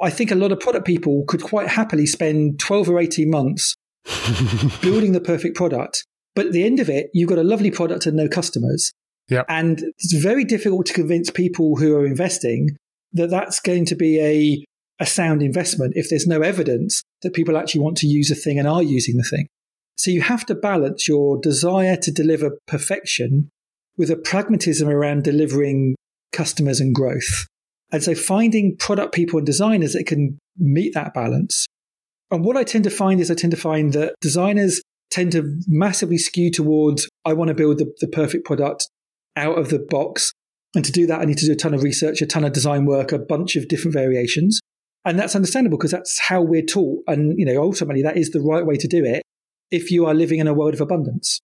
[0.00, 3.74] I think a lot of product people could quite happily spend 12 or 18 months
[4.80, 6.04] building the perfect product.
[6.34, 8.92] But at the end of it, you've got a lovely product and no customers.
[9.28, 9.46] Yep.
[9.48, 12.76] And it's very difficult to convince people who are investing
[13.12, 14.64] that that's going to be a,
[15.02, 18.58] a sound investment if there's no evidence that people actually want to use a thing
[18.58, 19.48] and are using the thing.
[19.96, 23.50] So you have to balance your desire to deliver perfection
[23.96, 25.96] with a pragmatism around delivering
[26.32, 27.46] customers and growth.
[27.90, 31.66] And so finding product people and designers that can meet that balance.
[32.30, 35.58] And what I tend to find is I tend to find that designers tend to
[35.66, 38.88] massively skew towards I want to build the, the perfect product
[39.38, 40.32] out of the box.
[40.74, 42.52] And to do that, I need to do a ton of research, a ton of
[42.52, 44.60] design work, a bunch of different variations.
[45.04, 47.02] And that's understandable because that's how we're taught.
[47.06, 49.22] And, you know, ultimately that is the right way to do it
[49.70, 51.40] if you are living in a world of abundance.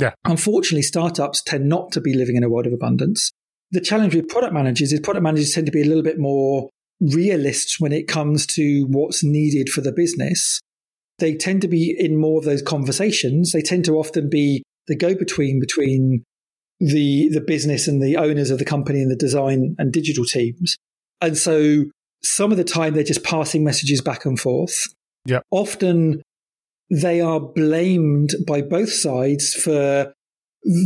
[0.00, 0.12] Yeah.
[0.24, 3.32] Unfortunately, startups tend not to be living in a world of abundance.
[3.72, 6.68] The challenge with product managers is product managers tend to be a little bit more
[7.00, 10.60] realists when it comes to what's needed for the business.
[11.18, 13.52] They tend to be in more of those conversations.
[13.52, 16.24] They tend to often be the go between between
[16.82, 20.76] the the business and the owners of the company and the design and digital teams.
[21.20, 21.84] And so
[22.24, 24.88] some of the time they're just passing messages back and forth.
[25.24, 25.40] Yeah.
[25.50, 26.22] Often
[26.90, 30.12] they are blamed by both sides for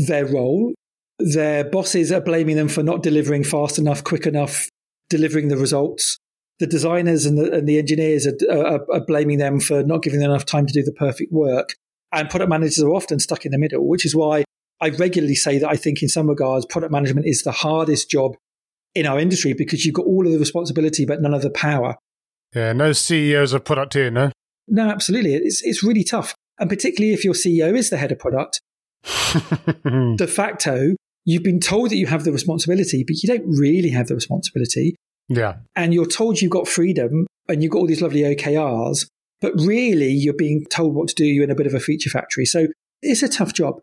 [0.07, 0.75] their role.
[1.19, 4.69] Their bosses are blaming them for not delivering fast enough, quick enough,
[5.09, 6.19] delivering the results.
[6.59, 10.21] The designers and the, and the engineers are, are, are blaming them for not giving
[10.21, 11.75] them enough time to do the perfect work.
[12.13, 14.45] And product managers are often stuck in the middle, which is why
[14.81, 18.37] I regularly say that I think, in some regards, product management is the hardest job
[18.95, 21.97] in our industry because you've got all of the responsibility but none of the power.
[22.55, 24.31] Yeah, no CEOs of product here, no?
[24.69, 25.35] No, absolutely.
[25.35, 26.35] It's, it's really tough.
[26.59, 28.61] And particularly if your CEO is the head of product,
[30.17, 34.07] de facto, you've been told that you have the responsibility, but you don't really have
[34.07, 34.97] the responsibility.
[35.29, 35.57] Yeah.
[35.75, 39.07] And you're told you've got freedom and you've got all these lovely OKRs,
[39.41, 41.27] but really you're being told what to do.
[41.27, 42.47] You're in a bit of a feature factory.
[42.47, 42.69] So
[43.03, 43.81] it's a tough job.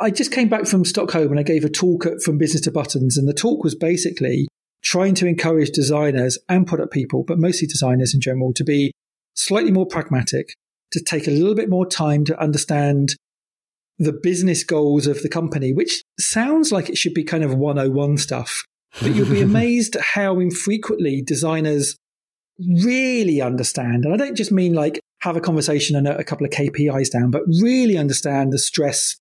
[0.00, 2.72] I just came back from Stockholm and I gave a talk at, from Business to
[2.72, 4.48] Buttons, and the talk was basically
[4.82, 8.92] trying to encourage designers and product people, but mostly designers in general, to be
[9.34, 10.54] slightly more pragmatic,
[10.92, 13.14] to take a little bit more time to understand
[13.98, 18.16] the business goals of the company, which sounds like it should be kind of 101
[18.16, 18.64] stuff.
[19.02, 21.94] But you'll be amazed at how infrequently designers
[22.58, 24.06] really understand.
[24.06, 27.30] And I don't just mean like have a conversation and a couple of KPIs down,
[27.30, 29.19] but really understand the stress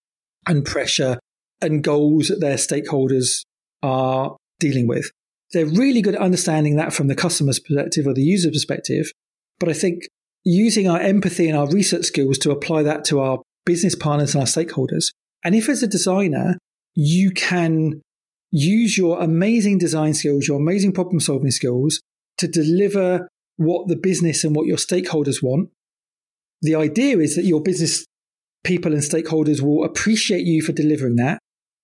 [0.49, 1.19] and pressure
[1.61, 3.43] and goals that their stakeholders
[3.81, 5.11] are dealing with.
[5.53, 9.11] They're really good at understanding that from the customer's perspective or the user perspective.
[9.59, 10.07] But I think
[10.43, 14.41] using our empathy and our research skills to apply that to our business partners and
[14.41, 15.13] our stakeholders.
[15.43, 16.57] And if as a designer,
[16.95, 18.01] you can
[18.51, 22.01] use your amazing design skills, your amazing problem solving skills
[22.37, 25.69] to deliver what the business and what your stakeholders want.
[26.61, 28.05] The idea is that your business
[28.63, 31.39] people and stakeholders will appreciate you for delivering that.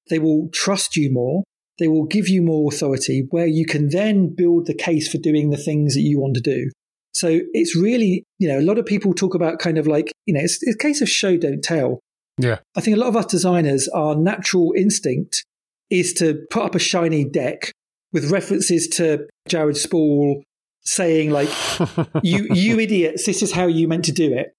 [0.10, 1.44] They will trust you more.
[1.80, 5.50] They will give you more authority where you can then build the case for doing
[5.50, 6.70] the things that you want to do.
[7.14, 10.34] So it's really, you know, a lot of people talk about kind of like, you
[10.34, 12.00] know, it's, it's a case of show, don't tell.
[12.38, 12.60] Yeah.
[12.76, 15.46] I think a lot of us designers, our natural instinct
[15.90, 17.72] is to put up a shiny deck
[18.12, 20.44] with references to Jared Spool
[20.82, 21.50] saying like,
[22.22, 24.54] you, you idiots, this is how you meant to do it.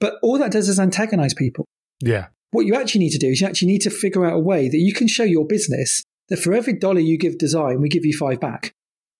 [0.00, 1.66] But all that does is antagonize people.
[2.00, 2.26] Yeah.
[2.50, 4.68] What you actually need to do is you actually need to figure out a way
[4.68, 8.04] that you can show your business that for every dollar you give design, we give
[8.04, 8.72] you five back.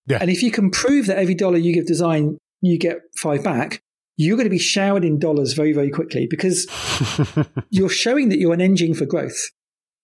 [0.07, 0.19] Yeah.
[0.21, 3.81] And if you can prove that every dollar you give design, you get five back,
[4.17, 6.67] you're going to be showered in dollars very, very quickly because
[7.71, 9.51] you're showing that you're an engine for growth.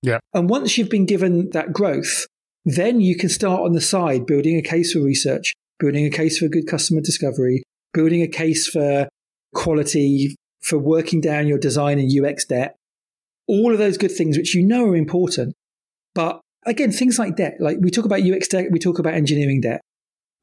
[0.02, 0.18] Yeah.
[0.34, 2.26] And once you've been given that growth,
[2.64, 6.38] then you can start on the side building a case for research, building a case
[6.38, 7.62] for good customer discovery,
[7.94, 9.08] building a case for
[9.54, 12.76] quality, for working down your design and UX debt,
[13.48, 15.54] all of those good things which you know are important.
[16.14, 19.60] But again, things like debt, like we talk about UX debt, we talk about engineering
[19.60, 19.80] debt.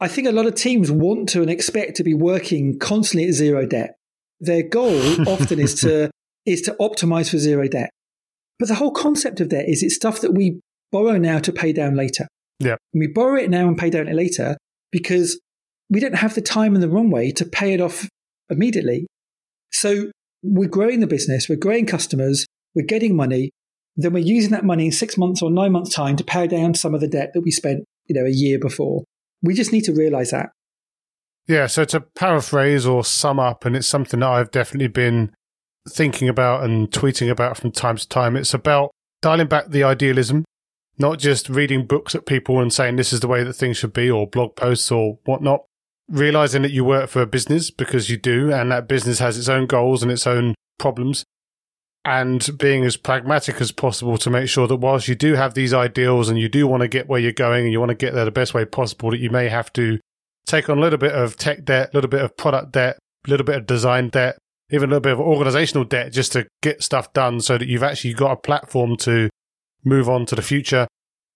[0.01, 3.33] I think a lot of teams want to and expect to be working constantly at
[3.33, 3.95] zero debt.
[4.39, 6.09] Their goal often is to
[6.45, 7.89] is to optimize for zero debt.
[8.57, 10.59] But the whole concept of debt is it's stuff that we
[10.91, 12.27] borrow now to pay down later.
[12.59, 12.75] Yeah.
[12.93, 14.57] And we borrow it now and pay down it later
[14.91, 15.39] because
[15.89, 18.07] we don't have the time and the runway to pay it off
[18.49, 19.07] immediately.
[19.71, 20.11] So
[20.43, 22.45] we're growing the business, we're growing customers,
[22.75, 23.51] we're getting money,
[23.95, 26.73] then we're using that money in six months or nine months' time to pay down
[26.73, 29.03] some of the debt that we spent, you know, a year before.
[29.41, 30.49] We just need to realize that.
[31.47, 35.33] Yeah, so to paraphrase or sum up, and it's something that I've definitely been
[35.89, 38.91] thinking about and tweeting about from time to time, it's about
[39.21, 40.45] dialing back the idealism,
[40.97, 43.93] not just reading books at people and saying this is the way that things should
[43.93, 45.63] be or blog posts or whatnot.
[46.09, 49.47] Realizing that you work for a business because you do, and that business has its
[49.47, 51.23] own goals and its own problems.
[52.03, 55.73] And being as pragmatic as possible to make sure that whilst you do have these
[55.73, 58.13] ideals and you do want to get where you're going and you want to get
[58.13, 59.99] there the best way possible, that you may have to
[60.47, 62.97] take on a little bit of tech debt, a little bit of product debt,
[63.27, 64.37] a little bit of design debt,
[64.71, 67.83] even a little bit of organizational debt just to get stuff done so that you've
[67.83, 69.29] actually got a platform to
[69.83, 70.87] move on to the future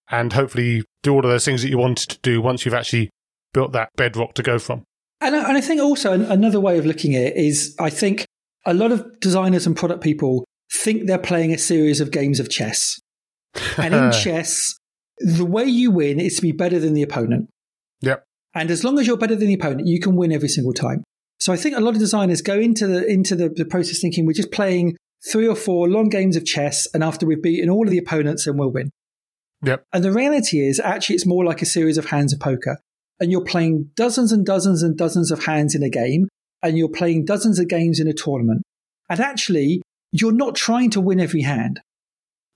[0.10, 3.10] and hopefully do all of those things that you wanted to do once you've actually
[3.54, 4.84] built that bedrock to go from.
[5.22, 8.26] And I, and I think also another way of looking at it is I think
[8.66, 12.50] a lot of designers and product people think they're playing a series of games of
[12.50, 13.00] chess.
[13.78, 14.76] And in chess,
[15.20, 17.50] the way you win is to be better than the opponent.
[18.02, 18.24] Yep.
[18.56, 21.04] And as long as you're better than the opponent, you can win every single time.
[21.40, 24.26] So I think a lot of designers go into the into the, the process thinking
[24.26, 24.96] we're just playing
[25.32, 28.46] three or four long games of chess, and after we've beaten all of the opponents,
[28.46, 28.90] then we'll win.
[29.64, 29.86] Yep.
[29.94, 32.80] And the reality is, actually, it's more like a series of hands of poker,
[33.24, 36.28] and you're playing dozens and dozens and dozens of hands in a game,
[36.62, 38.64] and you're playing dozens of games in a tournament.
[39.10, 41.80] And actually, you're not trying to win every hand.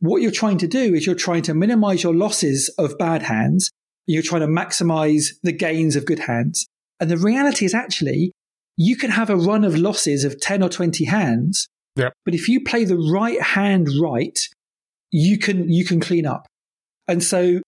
[0.01, 3.71] What you're trying to do is you're trying to minimize your losses of bad hands.
[4.07, 6.67] You're trying to maximize the gains of good hands.
[6.99, 8.33] And the reality is actually
[8.75, 11.69] you can have a run of losses of 10 or 20 hands.
[11.95, 12.11] Yep.
[12.25, 14.37] But if you play the right hand right,
[15.11, 16.45] you can, you can clean up.
[17.07, 17.61] And so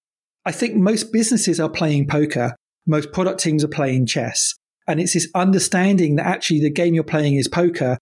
[0.45, 2.55] I think most businesses are playing poker.
[2.87, 4.55] Most product teams are playing chess.
[4.87, 7.97] And it's this understanding that actually the game you're playing is poker.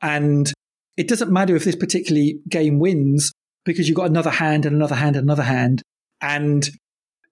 [0.00, 0.50] And
[0.96, 3.32] it doesn't matter if this particular game wins
[3.64, 5.82] because you've got another hand and another hand and another hand.
[6.22, 6.68] And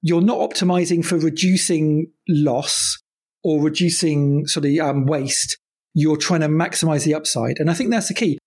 [0.03, 2.99] you're not optimizing for reducing loss
[3.43, 5.59] or reducing sort of um, waste,
[5.95, 7.59] you're trying to maximize the upside.
[7.59, 8.39] And I think that's the key.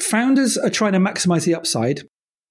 [0.00, 2.02] Founders are trying to maximize the upside.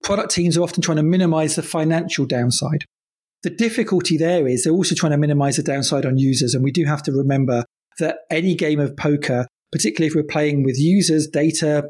[0.04, 2.86] Product teams are often trying to minimize the financial downside.
[3.44, 6.54] The difficulty there is they're also trying to minimize the downside on users.
[6.54, 7.66] And we do have to remember
[8.00, 11.90] that any game of poker, particularly if we're playing with users, data,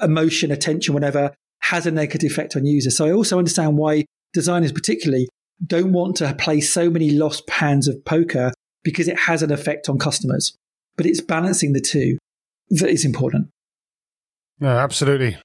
[0.00, 2.96] emotion, attention, whatever, has a negative effect on users.
[2.96, 5.28] So I also understand why designers, particularly,
[5.64, 8.52] don't want to play so many lost hands of poker
[8.82, 10.56] because it has an effect on customers.
[10.96, 12.18] But it's balancing the two
[12.70, 13.48] that is important.
[14.60, 15.36] No, absolutely.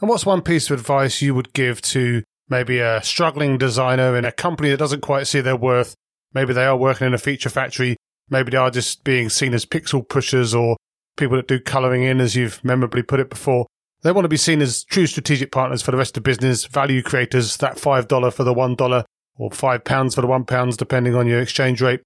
[0.00, 4.24] And what's one piece of advice you would give to maybe a struggling designer in
[4.24, 5.94] a company that doesn't quite see their worth?
[6.34, 7.96] Maybe they are working in a feature factory.
[8.28, 10.76] Maybe they are just being seen as pixel pushers or
[11.16, 13.66] people that do colouring in, as you've memorably put it before.
[14.02, 17.02] They want to be seen as true strategic partners for the rest of business, value
[17.02, 19.04] creators, that $5 for the $1
[19.36, 22.00] or £5 for the £1, depending on your exchange rate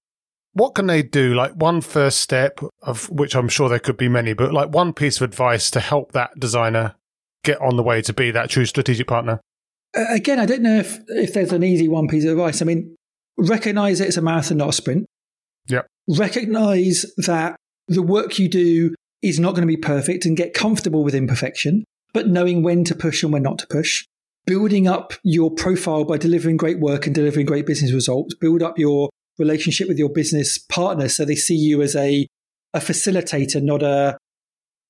[0.55, 1.35] what can they do?
[1.35, 4.93] Like one first step of which I'm sure there could be many, but like one
[4.93, 6.95] piece of advice to help that designer
[7.43, 9.41] get on the way to be that true strategic partner.
[9.95, 12.61] Again, I don't know if if there's an easy one piece of advice.
[12.61, 12.97] I mean,
[13.37, 15.07] recognize it's a marathon, not a sprint.
[15.69, 15.87] Yep.
[16.09, 17.57] Recognize that
[17.89, 21.85] the work you do is not going to be perfect and get comfortable with imperfection,
[22.13, 24.05] but knowing when to push and when not to push.
[24.47, 28.35] Building up your profile by delivering great work and delivering great business results.
[28.35, 32.27] Build up your relationship with your business partner so they see you as a,
[32.75, 34.19] a facilitator, not a,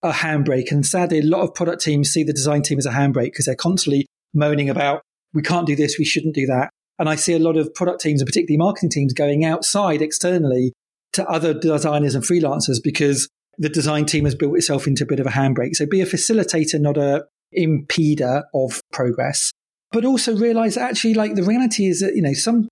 [0.03, 0.73] a handbrake.
[0.73, 3.47] And sadly, a lot of product teams see the design team as a handbrake because
[3.47, 6.71] they're constantly moaning about, we can't do this, we shouldn't do that.
[6.99, 10.73] And I see a lot of product teams and particularly marketing teams going outside externally
[11.13, 13.29] to other designers and freelancers because
[13.59, 15.75] the design team has built itself into a bit of a handbrake.
[15.75, 17.25] So be a facilitator, not a
[17.57, 19.53] impeder of progress.
[19.93, 22.69] But also realize actually like the reality is that, you know, some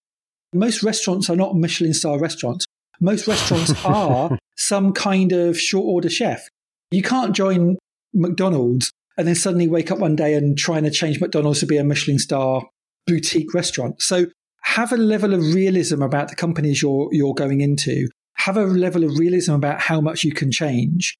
[0.53, 2.67] most restaurants are not Michelin star restaurants.
[3.01, 6.49] Most restaurants are some kind of short order chef.
[6.91, 7.79] You can't join
[8.13, 11.77] McDonald's and then suddenly wake up one day and trying to change McDonald's to be
[11.77, 12.63] a Michelin star
[13.07, 14.01] boutique restaurant.
[14.01, 14.27] So
[14.63, 18.09] have a level of realism about the companies you're you're going into.
[18.35, 21.17] Have a level of realism about how much you can change.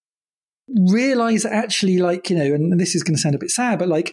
[0.89, 3.89] Realize actually, like, you know, and this is going to sound a bit sad, but
[3.89, 4.13] like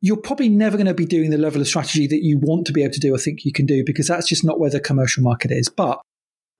[0.00, 2.72] you're probably never going to be doing the level of strategy that you want to
[2.72, 4.80] be able to do or think you can do because that's just not where the
[4.80, 5.68] commercial market is.
[5.68, 6.00] But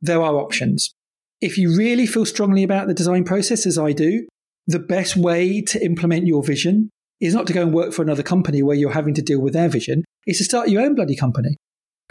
[0.01, 0.93] there are options.
[1.41, 4.27] If you really feel strongly about the design process, as I do,
[4.71, 6.91] the best way to implement your vision
[7.21, 9.53] is not to go and work for another company where you're having to deal with
[9.53, 11.57] their vision, is to start your own bloody company.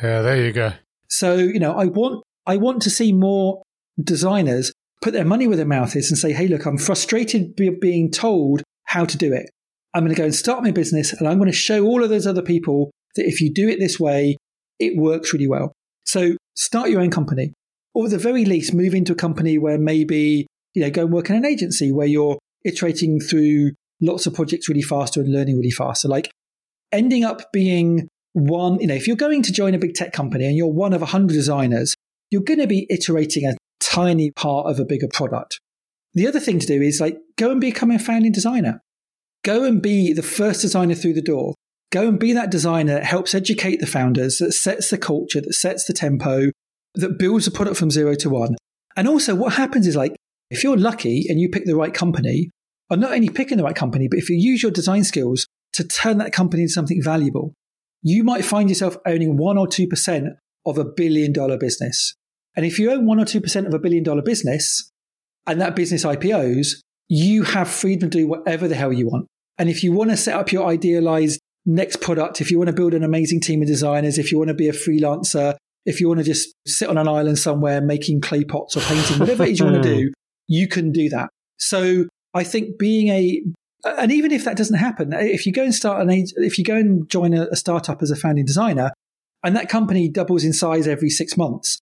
[0.01, 0.73] Yeah, there you go.
[1.09, 3.61] So, you know, I want I want to see more
[4.01, 8.11] designers put their money where their mouth is and say, hey, look, I'm frustrated being
[8.11, 9.49] told how to do it.
[9.93, 12.09] I'm going to go and start my business and I'm going to show all of
[12.09, 14.37] those other people that if you do it this way,
[14.77, 15.73] it works really well.
[16.05, 17.53] So start your own company
[17.93, 21.13] or at the very least move into a company where maybe, you know, go and
[21.13, 25.57] work in an agency where you're iterating through lots of projects really faster and learning
[25.57, 26.07] really faster.
[26.07, 26.31] Like
[26.91, 30.45] ending up being one, you know, if you're going to join a big tech company
[30.45, 31.95] and you're one of a 100 designers,
[32.29, 35.59] you're going to be iterating a tiny part of a bigger product.
[36.13, 38.81] The other thing to do is like go and become a founding designer.
[39.43, 41.55] Go and be the first designer through the door.
[41.91, 45.53] Go and be that designer that helps educate the founders, that sets the culture, that
[45.53, 46.51] sets the tempo,
[46.95, 48.55] that builds a product from zero to one.
[48.95, 50.15] And also, what happens is like,
[50.49, 52.49] if you're lucky and you pick the right company,
[52.89, 55.83] or not only picking the right company, but if you use your design skills to
[55.83, 57.53] turn that company into something valuable,
[58.01, 60.27] you might find yourself owning one or 2%
[60.65, 62.15] of a billion dollar business.
[62.55, 64.91] And if you own one or 2% of a billion dollar business
[65.45, 69.27] and that business IPOs, you have freedom to do whatever the hell you want.
[69.57, 72.75] And if you want to set up your idealized next product, if you want to
[72.75, 76.07] build an amazing team of designers, if you want to be a freelancer, if you
[76.07, 79.51] want to just sit on an island somewhere making clay pots or painting, whatever it
[79.51, 80.13] is you want to do,
[80.49, 81.29] you can do that.
[81.57, 83.41] So I think being a,
[83.85, 86.75] and even if that doesn't happen, if you go and start an, if you go
[86.75, 88.91] and join a, a startup as a founding designer
[89.43, 91.79] and that company doubles in size every six months,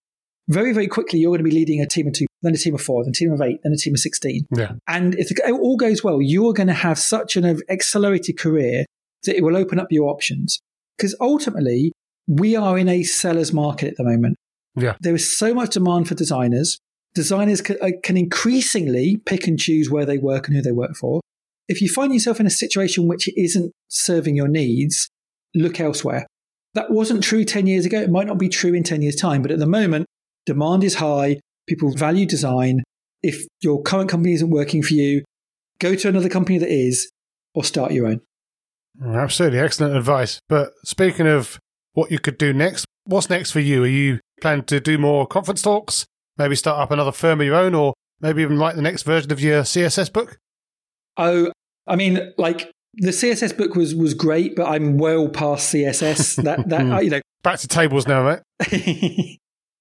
[0.50, 2.76] very, very quickly, you're going to be leading a team of two, then a team
[2.76, 4.48] of four, then a team of eight, then a team of 16.
[4.56, 4.74] Yeah.
[4.88, 8.86] And if it all goes well, you're going to have such an accelerated career
[9.24, 10.62] that it will open up your options.
[10.98, 11.92] Because ultimately,
[12.28, 14.38] we are in a seller's market at the moment.
[14.76, 14.96] Yeah.
[15.02, 16.80] There is so much demand for designers.
[17.16, 20.96] Designers can, uh, can increasingly pick and choose where they work and who they work
[20.96, 21.22] for.
[21.68, 25.10] If you find yourself in a situation which isn't serving your needs,
[25.56, 26.28] look elsewhere.
[26.74, 28.00] That wasn't true 10 years ago.
[28.00, 30.06] It might not be true in 10 years' time, but at the moment,
[30.46, 31.40] demand is high.
[31.68, 32.84] People value design.
[33.24, 35.24] If your current company isn't working for you,
[35.80, 37.10] go to another company that is
[37.56, 38.22] or start your own.
[39.04, 39.60] Absolutely.
[39.60, 40.40] Excellent advice.
[40.48, 41.60] But speaking of
[41.94, 43.84] what you could do next, what's next for you?
[43.84, 46.06] Are you planning to do more conference talks?
[46.38, 49.32] Maybe start up another firm of your own or maybe even write the next version
[49.32, 50.38] of your CSS book?
[51.18, 51.52] Oh,
[51.88, 56.44] I mean, like the CSS book was was great, but I'm well past CSS.
[56.44, 58.42] That that you know, back to tables now, right?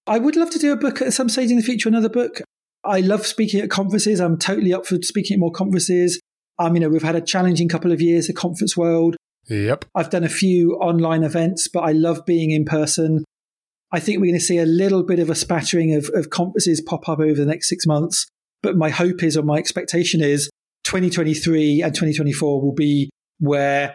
[0.08, 2.40] I would love to do a book at some stage in the future, another book.
[2.84, 4.20] I love speaking at conferences.
[4.20, 6.20] I'm totally up for speaking at more conferences.
[6.58, 9.16] Um, you know, we've had a challenging couple of years, the conference world.
[9.48, 9.84] Yep.
[9.94, 13.24] I've done a few online events, but I love being in person.
[13.96, 16.82] I think we're going to see a little bit of a spattering of, of conferences
[16.82, 18.26] pop up over the next six months.
[18.62, 20.50] But my hope is, or my expectation is,
[20.84, 23.94] 2023 and 2024 will be where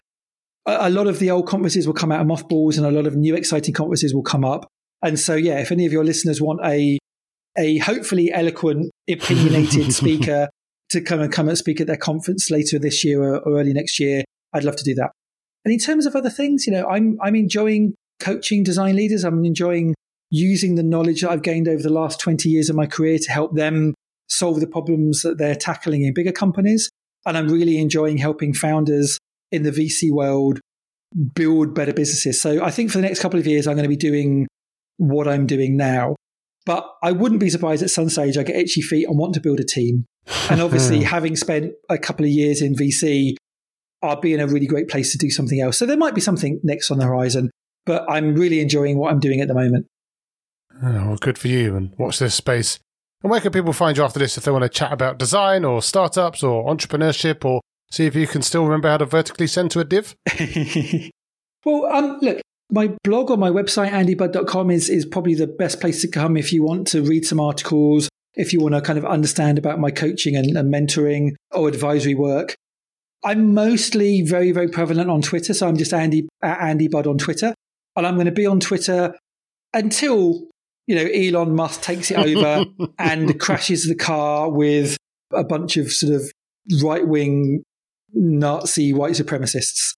[0.66, 3.06] a, a lot of the old conferences will come out of mothballs and a lot
[3.06, 4.68] of new exciting conferences will come up.
[5.04, 6.98] And so, yeah, if any of your listeners want a
[7.56, 10.50] a hopefully eloquent, opinionated speaker
[10.90, 13.74] to come and come and speak at their conference later this year or, or early
[13.74, 15.12] next year, I'd love to do that.
[15.64, 19.24] And in terms of other things, you know, I'm I'm enjoying coaching design leaders.
[19.24, 19.96] I'm enjoying
[20.30, 23.32] using the knowledge that I've gained over the last 20 years of my career to
[23.32, 23.94] help them
[24.30, 26.90] solve the problems that they're tackling in bigger companies.
[27.26, 29.20] And I'm really enjoying helping founders
[29.52, 30.60] in the VC world
[31.36, 32.42] build better businesses.
[32.42, 34.48] So I think for the next couple of years, I'm going to be doing
[34.98, 36.16] what I'm doing now.
[36.66, 39.42] But I wouldn't be surprised at some stage I get itchy feet and want to
[39.42, 40.06] build a team.
[40.50, 41.06] And obviously, hmm.
[41.06, 43.36] having spent a couple of years in VC,
[44.04, 45.78] I'll be in a really great place to do something else.
[45.78, 47.50] So there might be something next on the horizon,
[47.86, 49.88] but I'm really enjoying what I'm doing at the moment.
[50.84, 51.76] Oh, well, good for you.
[51.76, 52.80] And watch this space.
[53.24, 55.64] And where can people find you after this if they want to chat about design
[55.64, 57.62] or startups or entrepreneurship or
[57.92, 60.16] see if you can still remember how to vertically send to a div?
[61.66, 66.02] well, um, look, my blog on my website, andybudd.com, is, is probably the best place
[66.02, 69.06] to come if you want to read some articles, if you want to kind of
[69.06, 72.56] understand about my coaching and, and mentoring or advisory work.
[73.24, 75.54] I'm mostly very, very prevalent on Twitter.
[75.54, 77.54] So I'm just Andy at Andy on Twitter.
[77.96, 79.16] And I'm going to be on Twitter
[79.74, 80.48] until,
[80.88, 82.66] you know, Elon Musk takes it over
[83.00, 84.98] and crashes the car with
[85.34, 86.32] a bunch of sort of
[86.82, 87.64] right wing
[88.14, 89.94] Nazi white supremacists.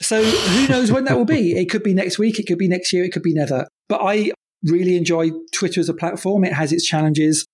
[0.00, 1.52] So who knows when that will be?
[1.52, 3.66] It could be next week, it could be next year, it could be never.
[3.88, 4.30] But I
[4.64, 6.44] really enjoy Twitter as a platform.
[6.44, 7.46] It has its challenges.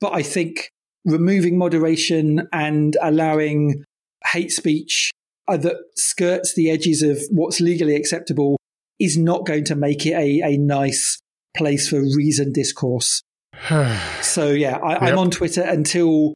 [0.00, 0.70] But I think
[1.04, 3.84] removing moderation and allowing
[4.26, 5.10] hate speech
[5.48, 8.56] uh, that skirts the edges of what's legally acceptable
[9.00, 11.20] is not going to make it a, a nice
[11.56, 13.22] place for reasoned discourse.
[14.22, 16.34] so yeah, I, am on Twitter until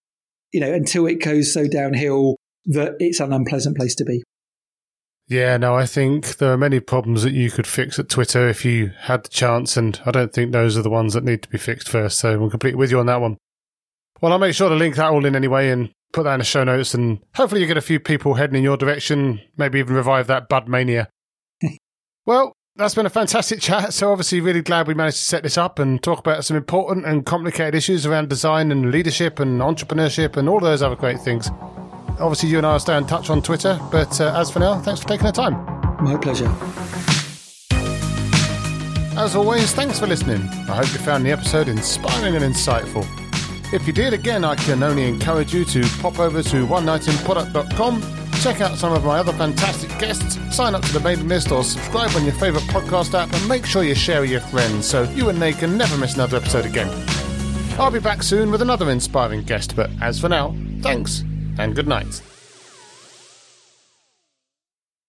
[0.52, 2.36] you know until it goes so downhill
[2.66, 4.22] that it's an unpleasant place to be.
[5.26, 8.64] Yeah, no, I think there are many problems that you could fix at Twitter if
[8.64, 11.48] you had the chance, and I don't think those are the ones that need to
[11.48, 12.18] be fixed first.
[12.18, 13.38] So I'm completely with you on that one.
[14.20, 16.44] Well, I'll make sure to link that all in anyway and put that in the
[16.44, 19.96] show notes, and hopefully you get a few people heading in your direction, maybe even
[19.96, 21.08] revive that Budd Mania.
[22.26, 23.92] Well, that's been a fantastic chat.
[23.92, 27.06] So obviously, really glad we managed to set this up and talk about some important
[27.06, 31.50] and complicated issues around design and leadership and entrepreneurship and all those other great things.
[32.18, 33.78] Obviously, you and I will stay in touch on Twitter.
[33.90, 35.54] But uh, as for now, thanks for taking the time.
[36.02, 36.52] My pleasure.
[39.16, 40.42] As always, thanks for listening.
[40.68, 43.06] I hope you found the episode inspiring and insightful.
[43.72, 48.02] If you did, again, I can only encourage you to pop over to oneknightinproduct.com,
[48.42, 51.64] check out some of my other fantastic guests, sign up to the mailing list, or
[51.64, 55.02] subscribe on your favourite podcast app, and make sure you share with your friends so
[55.10, 56.88] you and they can never miss another episode again.
[57.78, 61.24] I'll be back soon with another inspiring guest, but as for now, thanks
[61.58, 62.22] and good night.